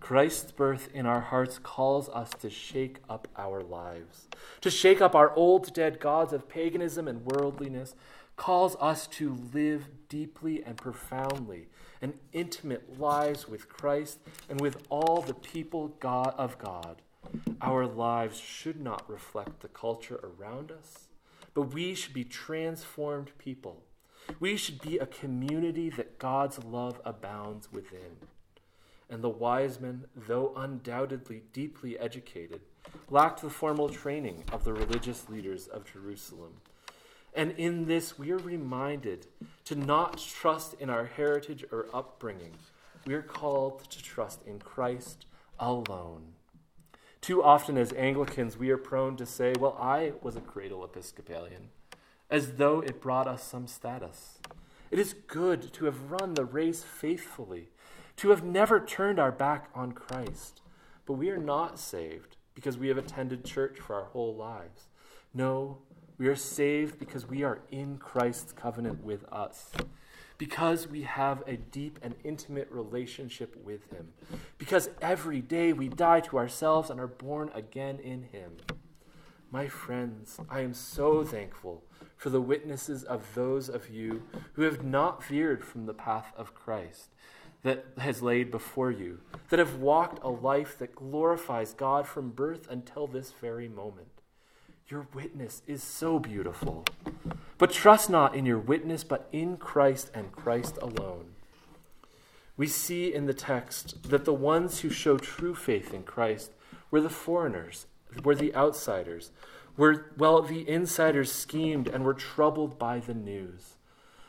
Christ's 0.00 0.52
birth 0.52 0.88
in 0.94 1.06
our 1.06 1.20
hearts 1.20 1.58
calls 1.58 2.08
us 2.10 2.30
to 2.40 2.48
shake 2.48 2.98
up 3.08 3.28
our 3.36 3.62
lives, 3.62 4.28
to 4.60 4.70
shake 4.70 5.00
up 5.00 5.14
our 5.14 5.34
old 5.34 5.72
dead 5.74 5.98
gods 6.00 6.32
of 6.32 6.48
paganism 6.48 7.08
and 7.08 7.26
worldliness, 7.26 7.94
calls 8.36 8.76
us 8.80 9.06
to 9.08 9.36
live 9.52 9.88
deeply 10.08 10.62
and 10.62 10.76
profoundly 10.76 11.66
and 12.00 12.14
intimate 12.32 12.98
lives 12.98 13.48
with 13.48 13.68
Christ 13.68 14.20
and 14.48 14.60
with 14.60 14.78
all 14.88 15.20
the 15.20 15.34
people 15.34 15.88
God 15.98 16.34
of 16.38 16.56
God. 16.58 17.02
Our 17.60 17.86
lives 17.86 18.38
should 18.38 18.80
not 18.80 19.08
reflect 19.08 19.60
the 19.60 19.68
culture 19.68 20.20
around 20.22 20.70
us, 20.70 21.08
but 21.54 21.74
we 21.74 21.94
should 21.94 22.14
be 22.14 22.24
transformed 22.24 23.32
people. 23.38 23.82
We 24.40 24.56
should 24.56 24.80
be 24.80 24.98
a 24.98 25.06
community 25.06 25.90
that 25.90 26.18
God's 26.18 26.62
love 26.62 27.00
abounds 27.04 27.72
within. 27.72 28.18
And 29.10 29.22
the 29.22 29.28
wise 29.28 29.80
men, 29.80 30.04
though 30.14 30.52
undoubtedly 30.54 31.42
deeply 31.52 31.98
educated, 31.98 32.60
lacked 33.10 33.42
the 33.42 33.50
formal 33.50 33.88
training 33.88 34.44
of 34.52 34.64
the 34.64 34.72
religious 34.72 35.28
leaders 35.28 35.66
of 35.66 35.90
Jerusalem. 35.90 36.60
And 37.34 37.52
in 37.52 37.86
this, 37.86 38.18
we 38.18 38.30
are 38.32 38.38
reminded 38.38 39.26
to 39.64 39.74
not 39.74 40.18
trust 40.18 40.74
in 40.74 40.90
our 40.90 41.06
heritage 41.06 41.64
or 41.70 41.86
upbringing. 41.94 42.54
We 43.06 43.14
are 43.14 43.22
called 43.22 43.88
to 43.90 44.02
trust 44.02 44.40
in 44.46 44.58
Christ 44.58 45.24
alone. 45.58 46.34
Too 47.20 47.42
often, 47.42 47.76
as 47.76 47.92
Anglicans, 47.92 48.56
we 48.56 48.70
are 48.70 48.78
prone 48.78 49.16
to 49.16 49.26
say, 49.26 49.52
Well, 49.58 49.76
I 49.80 50.12
was 50.22 50.36
a 50.36 50.40
cradle 50.40 50.84
Episcopalian, 50.84 51.70
as 52.30 52.52
though 52.54 52.80
it 52.80 53.00
brought 53.00 53.26
us 53.26 53.42
some 53.42 53.66
status. 53.66 54.38
It 54.90 54.98
is 54.98 55.14
good 55.26 55.72
to 55.74 55.84
have 55.84 56.10
run 56.10 56.34
the 56.34 56.44
race 56.44 56.82
faithfully, 56.82 57.68
to 58.16 58.30
have 58.30 58.44
never 58.44 58.80
turned 58.80 59.18
our 59.18 59.32
back 59.32 59.68
on 59.74 59.92
Christ. 59.92 60.62
But 61.06 61.14
we 61.14 61.30
are 61.30 61.38
not 61.38 61.78
saved 61.78 62.36
because 62.54 62.78
we 62.78 62.88
have 62.88 62.98
attended 62.98 63.44
church 63.44 63.78
for 63.78 63.94
our 63.94 64.06
whole 64.06 64.34
lives. 64.34 64.88
No, 65.34 65.78
we 66.18 66.26
are 66.28 66.36
saved 66.36 66.98
because 66.98 67.26
we 67.26 67.42
are 67.42 67.60
in 67.70 67.98
Christ's 67.98 68.52
covenant 68.52 69.04
with 69.04 69.24
us 69.32 69.70
because 70.38 70.88
we 70.88 71.02
have 71.02 71.42
a 71.46 71.56
deep 71.56 71.98
and 72.00 72.14
intimate 72.24 72.68
relationship 72.70 73.56
with 73.62 73.90
Him, 73.90 74.08
because 74.56 74.88
every 75.02 75.40
day 75.40 75.72
we 75.72 75.88
die 75.88 76.20
to 76.20 76.38
ourselves 76.38 76.88
and 76.88 77.00
are 77.00 77.08
born 77.08 77.50
again 77.54 77.98
in 77.98 78.22
Him. 78.22 78.52
My 79.50 79.66
friends, 79.66 80.38
I 80.48 80.60
am 80.60 80.74
so 80.74 81.24
thankful 81.24 81.82
for 82.16 82.30
the 82.30 82.40
witnesses 82.40 83.02
of 83.02 83.34
those 83.34 83.68
of 83.68 83.88
you 83.90 84.22
who 84.52 84.62
have 84.62 84.84
not 84.84 85.24
veered 85.24 85.64
from 85.64 85.86
the 85.86 85.94
path 85.94 86.32
of 86.36 86.54
Christ 86.54 87.10
that 87.62 87.86
has 87.98 88.22
laid 88.22 88.50
before 88.50 88.90
you, 88.90 89.20
that 89.48 89.58
have 89.58 89.76
walked 89.76 90.22
a 90.22 90.28
life 90.28 90.78
that 90.78 90.94
glorifies 90.94 91.72
God 91.72 92.06
from 92.06 92.30
birth 92.30 92.68
until 92.70 93.06
this 93.06 93.32
very 93.32 93.68
moment. 93.68 94.08
Your 94.88 95.08
witness 95.12 95.62
is 95.66 95.82
so 95.82 96.18
beautiful. 96.18 96.84
But 97.58 97.72
trust 97.72 98.08
not 98.08 98.36
in 98.36 98.46
your 98.46 98.58
witness, 98.58 99.02
but 99.04 99.28
in 99.32 99.56
Christ 99.56 100.10
and 100.14 100.32
Christ 100.32 100.78
alone. 100.80 101.34
We 102.56 102.66
see 102.66 103.12
in 103.12 103.26
the 103.26 103.34
text 103.34 104.10
that 104.10 104.24
the 104.24 104.32
ones 104.32 104.80
who 104.80 104.90
show 104.90 105.18
true 105.18 105.54
faith 105.54 105.92
in 105.92 106.04
Christ 106.04 106.52
were 106.90 107.00
the 107.00 107.10
foreigners, 107.10 107.86
were 108.24 108.34
the 108.34 108.54
outsiders, 108.54 109.30
were, 109.76 110.12
well, 110.16 110.42
the 110.42 110.68
insiders 110.68 111.30
schemed 111.30 111.88
and 111.88 112.04
were 112.04 112.14
troubled 112.14 112.78
by 112.78 112.98
the 112.98 113.14
news. 113.14 113.74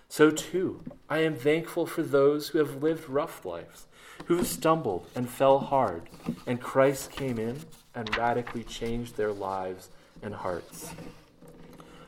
So, 0.07 0.31
too, 0.31 0.83
I 1.09 1.19
am 1.19 1.35
thankful 1.35 1.85
for 1.85 2.01
those 2.01 2.49
who 2.49 2.57
have 2.59 2.81
lived 2.81 3.09
rough 3.09 3.45
lives, 3.45 3.85
who 4.25 4.37
have 4.37 4.47
stumbled 4.47 5.07
and 5.15 5.29
fell 5.29 5.59
hard, 5.59 6.03
and 6.47 6.59
Christ 6.59 7.11
came 7.11 7.37
in 7.37 7.59
and 7.93 8.15
radically 8.17 8.63
changed 8.63 9.17
their 9.17 9.31
lives 9.31 9.89
and 10.21 10.33
hearts. 10.33 10.93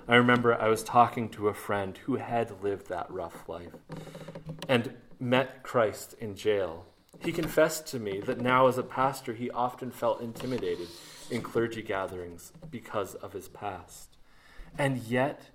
I 0.07 0.15
remember 0.15 0.59
I 0.59 0.67
was 0.67 0.83
talking 0.83 1.29
to 1.29 1.47
a 1.47 1.53
friend 1.53 1.97
who 1.97 2.15
had 2.15 2.63
lived 2.63 2.89
that 2.89 3.09
rough 3.11 3.47
life 3.47 3.73
and 4.67 4.93
met 5.19 5.63
Christ 5.63 6.15
in 6.19 6.35
jail. 6.35 6.85
He 7.19 7.31
confessed 7.31 7.85
to 7.87 7.99
me 7.99 8.19
that 8.21 8.41
now, 8.41 8.67
as 8.67 8.77
a 8.77 8.83
pastor, 8.83 9.33
he 9.33 9.51
often 9.51 9.91
felt 9.91 10.21
intimidated 10.21 10.87
in 11.29 11.41
clergy 11.43 11.83
gatherings 11.83 12.51
because 12.71 13.13
of 13.15 13.33
his 13.33 13.47
past. 13.47 14.17
And 14.77 14.97
yet, 15.03 15.49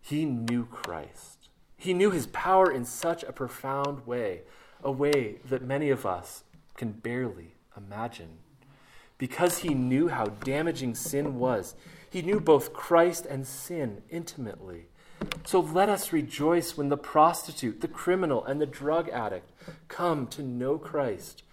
he 0.00 0.26
knew 0.26 0.66
Christ. 0.66 1.48
He 1.76 1.94
knew 1.94 2.10
his 2.10 2.26
power 2.26 2.70
in 2.70 2.84
such 2.84 3.22
a 3.22 3.32
profound 3.32 4.06
way, 4.06 4.42
a 4.82 4.92
way 4.92 5.36
that 5.46 5.62
many 5.62 5.88
of 5.88 6.04
us 6.04 6.44
can 6.76 6.92
barely 6.92 7.54
imagine 7.76 8.38
because 9.20 9.58
he 9.58 9.74
knew 9.74 10.08
how 10.08 10.24
damaging 10.24 10.94
sin 10.94 11.38
was. 11.38 11.74
He 12.10 12.22
knew 12.22 12.40
both 12.40 12.72
Christ 12.72 13.24
and 13.24 13.46
sin 13.46 14.02
intimately. 14.10 14.88
So 15.44 15.60
let 15.60 15.88
us 15.88 16.12
rejoice 16.12 16.76
when 16.76 16.88
the 16.88 16.96
prostitute, 16.96 17.80
the 17.80 17.88
criminal, 17.88 18.44
and 18.44 18.60
the 18.60 18.66
drug 18.66 19.08
addict 19.08 19.52
come 19.88 20.26
to 20.28 20.42
know 20.42 20.76
Christ, 20.76 21.44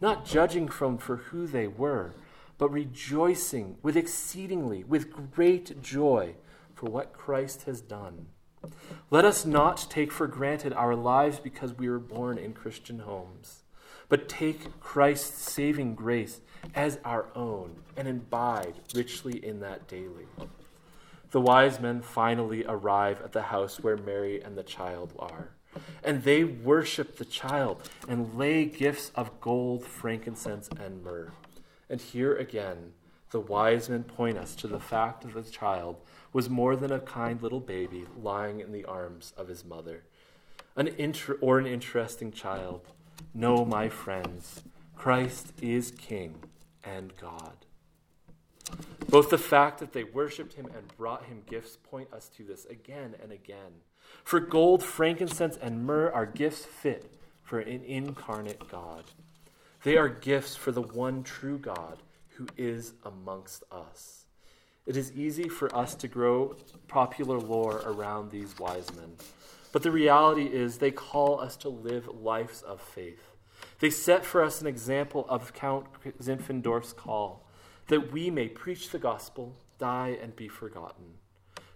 not 0.00 0.24
judging 0.24 0.68
from 0.68 0.98
for 0.98 1.16
who 1.16 1.46
they 1.46 1.66
were, 1.66 2.14
but 2.58 2.70
rejoicing 2.70 3.76
with 3.82 3.96
exceedingly, 3.96 4.84
with 4.84 5.32
great 5.32 5.82
joy 5.82 6.36
for 6.74 6.88
what 6.88 7.12
Christ 7.12 7.64
has 7.64 7.80
done. 7.80 8.26
Let 9.10 9.24
us 9.24 9.44
not 9.44 9.90
take 9.90 10.12
for 10.12 10.26
granted 10.26 10.72
our 10.72 10.94
lives 10.94 11.38
because 11.38 11.74
we 11.74 11.88
were 11.88 11.98
born 11.98 12.38
in 12.38 12.52
Christian 12.52 13.00
homes, 13.00 13.63
but 14.14 14.28
take 14.28 14.78
Christ's 14.78 15.50
saving 15.50 15.96
grace 15.96 16.40
as 16.72 17.00
our 17.04 17.26
own 17.34 17.74
and 17.96 18.06
imbibe 18.06 18.76
richly 18.94 19.44
in 19.44 19.58
that 19.58 19.88
daily. 19.88 20.28
The 21.32 21.40
wise 21.40 21.80
men 21.80 22.00
finally 22.00 22.64
arrive 22.64 23.20
at 23.22 23.32
the 23.32 23.42
house 23.42 23.80
where 23.80 23.96
Mary 23.96 24.40
and 24.40 24.56
the 24.56 24.62
child 24.62 25.14
are, 25.18 25.48
and 26.04 26.22
they 26.22 26.44
worship 26.44 27.16
the 27.16 27.24
child 27.24 27.90
and 28.08 28.38
lay 28.38 28.66
gifts 28.66 29.10
of 29.16 29.40
gold, 29.40 29.84
frankincense, 29.84 30.68
and 30.78 31.02
myrrh. 31.02 31.32
And 31.90 32.00
here 32.00 32.36
again, 32.36 32.92
the 33.30 33.40
wise 33.40 33.88
men 33.88 34.04
point 34.04 34.38
us 34.38 34.54
to 34.54 34.68
the 34.68 34.78
fact 34.78 35.22
that 35.22 35.34
the 35.34 35.50
child 35.50 35.96
was 36.32 36.48
more 36.48 36.76
than 36.76 36.92
a 36.92 37.00
kind 37.00 37.42
little 37.42 37.58
baby 37.58 38.04
lying 38.16 38.60
in 38.60 38.70
the 38.70 38.84
arms 38.84 39.32
of 39.36 39.48
his 39.48 39.64
mother. 39.64 40.04
An 40.76 40.86
inter- 40.86 41.36
or 41.40 41.58
an 41.58 41.66
interesting 41.66 42.30
child. 42.30 42.92
No, 43.34 43.64
my 43.64 43.88
friends, 43.88 44.62
Christ 44.96 45.52
is 45.60 45.90
King 45.90 46.36
and 46.84 47.12
God. 47.20 47.66
Both 49.08 49.30
the 49.30 49.38
fact 49.38 49.78
that 49.78 49.92
they 49.92 50.04
worshiped 50.04 50.54
him 50.54 50.66
and 50.74 50.96
brought 50.96 51.24
him 51.24 51.42
gifts 51.48 51.76
point 51.76 52.12
us 52.12 52.28
to 52.36 52.44
this 52.44 52.64
again 52.66 53.14
and 53.22 53.32
again. 53.32 53.82
For 54.24 54.40
gold, 54.40 54.82
frankincense, 54.82 55.56
and 55.56 55.84
myrrh 55.84 56.10
are 56.12 56.26
gifts 56.26 56.64
fit 56.64 57.12
for 57.42 57.58
an 57.58 57.82
incarnate 57.84 58.68
God. 58.70 59.04
They 59.82 59.96
are 59.96 60.08
gifts 60.08 60.56
for 60.56 60.72
the 60.72 60.82
one 60.82 61.22
true 61.22 61.58
God 61.58 61.98
who 62.36 62.46
is 62.56 62.94
amongst 63.04 63.64
us. 63.70 64.24
It 64.86 64.96
is 64.96 65.12
easy 65.12 65.48
for 65.48 65.74
us 65.74 65.94
to 65.96 66.08
grow 66.08 66.56
popular 66.88 67.38
lore 67.38 67.82
around 67.84 68.30
these 68.30 68.58
wise 68.58 68.94
men, 68.94 69.12
but 69.74 69.82
the 69.82 69.90
reality 69.90 70.44
is 70.44 70.78
they 70.78 70.92
call 70.92 71.40
us 71.40 71.56
to 71.56 71.68
live 71.68 72.06
lives 72.06 72.62
of 72.62 72.80
faith. 72.80 73.32
They 73.80 73.90
set 73.90 74.24
for 74.24 74.40
us 74.40 74.60
an 74.60 74.68
example 74.68 75.26
of 75.28 75.52
Count 75.52 75.88
Zinzendorf's 76.22 76.92
call, 76.92 77.44
that 77.88 78.12
we 78.12 78.30
may 78.30 78.46
preach 78.46 78.90
the 78.90 79.00
gospel, 79.00 79.56
die, 79.80 80.16
and 80.22 80.36
be 80.36 80.46
forgotten. 80.46 81.14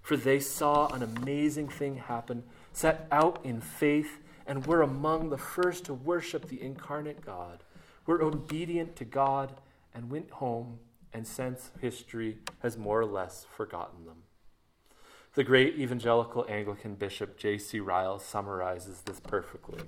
For 0.00 0.16
they 0.16 0.38
saw 0.38 0.86
an 0.94 1.02
amazing 1.02 1.70
thing 1.70 1.96
happen, 1.96 2.44
set 2.72 3.08
out 3.10 3.40
in 3.42 3.60
faith, 3.60 4.20
and 4.46 4.64
were 4.64 4.82
among 4.82 5.30
the 5.30 5.36
first 5.36 5.84
to 5.86 5.92
worship 5.92 6.46
the 6.46 6.62
incarnate 6.62 7.26
God, 7.26 7.64
were 8.06 8.22
obedient 8.22 8.94
to 8.94 9.04
God, 9.04 9.54
and 9.92 10.08
went 10.08 10.30
home, 10.30 10.78
and 11.12 11.26
since 11.26 11.72
history 11.80 12.38
has 12.60 12.78
more 12.78 13.00
or 13.00 13.06
less 13.06 13.44
forgotten 13.56 14.04
them. 14.04 14.22
The 15.38 15.44
great 15.44 15.78
evangelical 15.78 16.44
Anglican 16.48 16.96
bishop 16.96 17.38
J.C. 17.38 17.78
Ryle 17.78 18.18
summarizes 18.18 19.02
this 19.02 19.20
perfectly. 19.20 19.78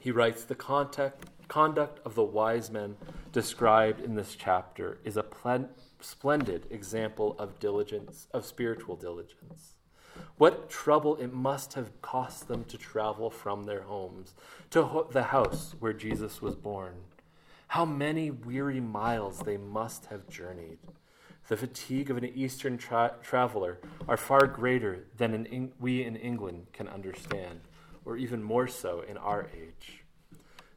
He 0.00 0.10
writes 0.10 0.44
The 0.44 0.54
contact, 0.54 1.26
conduct 1.46 2.00
of 2.06 2.14
the 2.14 2.24
wise 2.24 2.70
men 2.70 2.96
described 3.32 4.00
in 4.00 4.14
this 4.14 4.34
chapter 4.34 4.96
is 5.04 5.18
a 5.18 5.22
plen- 5.22 5.68
splendid 6.00 6.68
example 6.70 7.36
of 7.38 7.60
diligence, 7.60 8.28
of 8.32 8.46
spiritual 8.46 8.96
diligence. 8.96 9.74
What 10.38 10.70
trouble 10.70 11.16
it 11.16 11.34
must 11.34 11.74
have 11.74 12.00
cost 12.00 12.48
them 12.48 12.64
to 12.68 12.78
travel 12.78 13.28
from 13.28 13.64
their 13.64 13.82
homes 13.82 14.32
to 14.70 14.84
ho- 14.84 15.08
the 15.12 15.24
house 15.24 15.74
where 15.80 15.92
Jesus 15.92 16.40
was 16.40 16.54
born. 16.54 16.94
How 17.68 17.84
many 17.84 18.30
weary 18.30 18.80
miles 18.80 19.40
they 19.40 19.58
must 19.58 20.06
have 20.06 20.30
journeyed. 20.30 20.78
The 21.48 21.56
fatigue 21.56 22.10
of 22.10 22.16
an 22.16 22.24
Eastern 22.24 22.78
tra- 22.78 23.16
traveler 23.22 23.78
are 24.08 24.16
far 24.16 24.46
greater 24.46 25.04
than 25.16 25.46
in, 25.46 25.72
we 25.80 26.02
in 26.04 26.16
England 26.16 26.66
can 26.72 26.88
understand 26.88 27.60
or 28.04 28.16
even 28.16 28.42
more 28.42 28.68
so 28.68 29.00
in 29.00 29.16
our 29.16 29.48
age. 29.54 30.04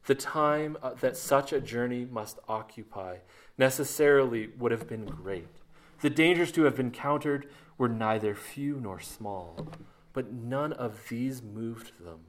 The 0.06 0.14
time 0.14 0.76
uh, 0.82 0.94
that 1.00 1.16
such 1.16 1.52
a 1.52 1.60
journey 1.60 2.04
must 2.04 2.38
occupy 2.48 3.18
necessarily 3.58 4.50
would 4.58 4.70
have 4.70 4.88
been 4.88 5.04
great. 5.04 5.48
The 6.00 6.10
dangers 6.10 6.52
to 6.52 6.64
have 6.64 6.78
encountered 6.78 7.48
were 7.78 7.88
neither 7.88 8.34
few 8.34 8.78
nor 8.80 9.00
small, 9.00 9.66
but 10.12 10.32
none 10.32 10.72
of 10.72 11.08
these 11.08 11.42
moved 11.42 11.92
them. 12.04 12.20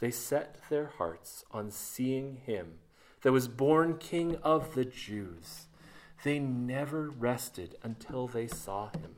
They 0.00 0.10
set 0.10 0.58
their 0.68 0.86
hearts 0.98 1.44
on 1.50 1.70
seeing 1.70 2.38
him 2.44 2.78
that 3.22 3.32
was 3.32 3.48
born 3.48 3.98
King 3.98 4.36
of 4.42 4.74
the 4.74 4.84
Jews. 4.84 5.67
They 6.24 6.38
never 6.38 7.08
rested 7.10 7.76
until 7.82 8.26
they 8.26 8.46
saw 8.46 8.90
him. 8.90 9.16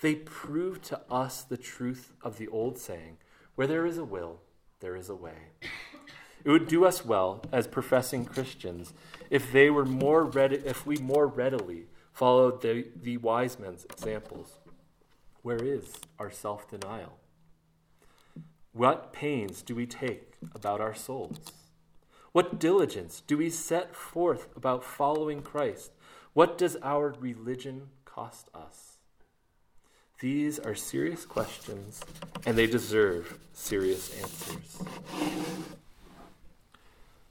They 0.00 0.14
proved 0.14 0.82
to 0.84 1.00
us 1.10 1.42
the 1.42 1.58
truth 1.58 2.12
of 2.22 2.38
the 2.38 2.48
old 2.48 2.78
saying 2.78 3.18
where 3.54 3.66
there 3.66 3.84
is 3.84 3.98
a 3.98 4.04
will, 4.04 4.40
there 4.80 4.96
is 4.96 5.10
a 5.10 5.14
way. 5.14 5.52
It 6.44 6.50
would 6.50 6.68
do 6.68 6.86
us 6.86 7.04
well 7.04 7.42
as 7.52 7.66
professing 7.66 8.24
Christians 8.24 8.94
if 9.28 9.52
they 9.52 9.68
were 9.68 9.84
more 9.84 10.24
ready, 10.24 10.56
if 10.64 10.86
we 10.86 10.96
more 10.96 11.26
readily 11.26 11.86
followed 12.12 12.62
the, 12.62 12.86
the 13.00 13.18
wise 13.18 13.58
men's 13.58 13.84
examples. 13.84 14.58
Where 15.42 15.62
is 15.62 15.98
our 16.18 16.30
self 16.30 16.68
denial? 16.70 17.18
What 18.72 19.12
pains 19.12 19.62
do 19.62 19.74
we 19.74 19.86
take 19.86 20.34
about 20.54 20.80
our 20.80 20.94
souls? 20.94 21.52
What 22.32 22.60
diligence 22.60 23.22
do 23.26 23.36
we 23.36 23.50
set 23.50 23.94
forth 23.94 24.48
about 24.56 24.84
following 24.84 25.42
Christ? 25.42 25.90
What 26.32 26.56
does 26.56 26.76
our 26.82 27.14
religion 27.18 27.88
cost 28.04 28.48
us? 28.54 28.98
These 30.20 30.58
are 30.60 30.74
serious 30.74 31.24
questions, 31.24 32.02
and 32.46 32.56
they 32.56 32.66
deserve 32.66 33.38
serious 33.52 34.14
answers. 34.22 34.82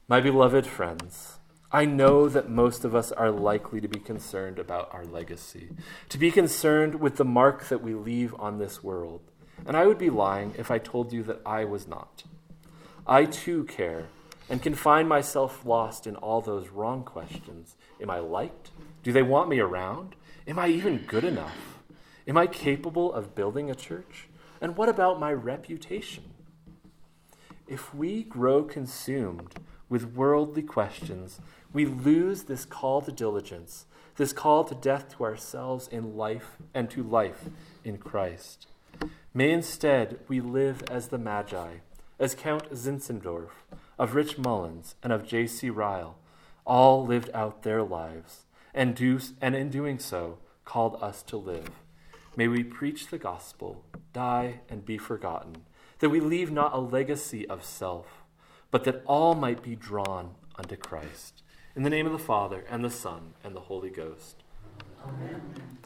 My 0.08 0.20
beloved 0.20 0.66
friends, 0.66 1.38
I 1.72 1.86
know 1.86 2.28
that 2.28 2.50
most 2.50 2.84
of 2.84 2.94
us 2.94 3.12
are 3.12 3.32
likely 3.32 3.80
to 3.80 3.88
be 3.88 4.00
concerned 4.00 4.60
about 4.60 4.94
our 4.94 5.06
legacy, 5.06 5.70
to 6.10 6.18
be 6.18 6.32
concerned 6.32 6.96
with 6.96 7.18
the 7.18 7.26
mark 7.26 7.70
that 7.70 7.84
we 7.84 7.94
leave 7.94 8.36
on 8.40 8.58
this 8.58 8.84
world. 8.84 9.22
And 9.66 9.78
I 9.78 9.86
would 9.86 10.00
be 10.00 10.10
lying 10.10 10.56
if 10.58 10.72
I 10.72 10.80
told 10.80 11.14
you 11.14 11.24
that 11.24 11.42
I 11.46 11.64
was 11.64 11.88
not. 11.88 12.24
I 13.08 13.26
too 13.26 13.64
care 13.66 14.08
and 14.50 14.62
can 14.62 14.74
find 14.74 15.08
myself 15.08 15.66
lost 15.66 16.08
in 16.08 16.16
all 16.16 16.42
those 16.42 16.70
wrong 16.70 17.04
questions. 17.04 17.76
Am 18.02 18.10
I 18.10 18.20
liked? 18.20 18.72
Do 19.04 19.12
they 19.12 19.22
want 19.22 19.50
me 19.50 19.60
around? 19.60 20.16
Am 20.48 20.58
I 20.58 20.68
even 20.70 21.06
good 21.06 21.24
enough? 21.24 21.80
Am 22.28 22.38
I 22.38 22.48
capable 22.48 23.14
of 23.14 23.36
building 23.36 23.70
a 23.70 23.76
church? 23.76 24.28
And 24.60 24.76
what 24.76 24.90
about 24.90 25.20
my 25.20 25.32
reputation? 25.32 26.24
If 27.68 27.94
we 27.94 28.24
grow 28.24 28.64
consumed 28.64 29.56
with 29.90 30.16
worldly 30.16 30.64
questions, 30.64 31.40
we 31.72 31.86
lose 31.86 32.44
this 32.44 32.66
call 32.66 33.02
to 33.02 33.12
diligence, 33.12 33.86
this 34.18 34.34
call 34.34 34.64
to 34.66 34.76
death 34.76 35.16
to 35.16 35.24
ourselves 35.24 35.88
in 35.88 36.18
life 36.18 36.58
and 36.74 36.90
to 36.90 37.04
life 37.04 37.46
in 37.84 37.98
Christ. 37.98 38.68
May 39.34 39.52
instead 39.52 40.20
we 40.28 40.42
live 40.42 40.84
as 40.90 41.10
the 41.10 41.20
Magi, 41.20 41.76
as 42.18 42.36
Count 42.36 42.72
Zinzendorf, 42.72 43.52
of 44.00 44.16
Rich 44.16 44.38
Mullins, 44.38 44.96
and 45.04 45.12
of 45.12 45.28
J.C. 45.28 45.70
Ryle, 45.70 46.18
all 46.66 47.06
lived 47.06 47.30
out 47.34 47.64
their 47.64 47.84
lives, 47.84 48.46
and, 48.74 48.96
do, 48.96 49.20
and 49.42 49.56
in 49.56 49.70
doing 49.70 50.00
so 50.00 50.38
called 50.64 50.98
us 51.02 51.22
to 51.24 51.36
live. 51.36 51.70
May 52.38 52.48
we 52.48 52.64
preach 52.64 53.08
the 53.08 53.18
gospel, 53.18 53.84
die, 54.14 54.62
and 54.70 54.86
be 54.86 54.98
forgotten, 54.98 55.58
that 56.00 56.10
we 56.10 56.22
leave 56.22 56.50
not 56.50 56.74
a 56.74 56.80
legacy 56.80 57.46
of 57.50 57.66
self, 57.66 58.24
but 58.72 58.86
that 58.86 59.04
all 59.06 59.36
might 59.36 59.62
be 59.62 59.76
drawn 59.76 60.36
unto 60.56 60.78
Christ. 60.78 61.44
In 61.76 61.84
the 61.84 61.90
name 61.90 62.06
of 62.06 62.14
the 62.14 62.20
Father, 62.20 62.64
and 62.70 62.86
the 62.86 62.90
Son, 62.90 63.34
and 63.44 63.54
the 63.54 63.62
Holy 63.62 63.90
Ghost. 63.90 64.44
Amen. 65.06 65.78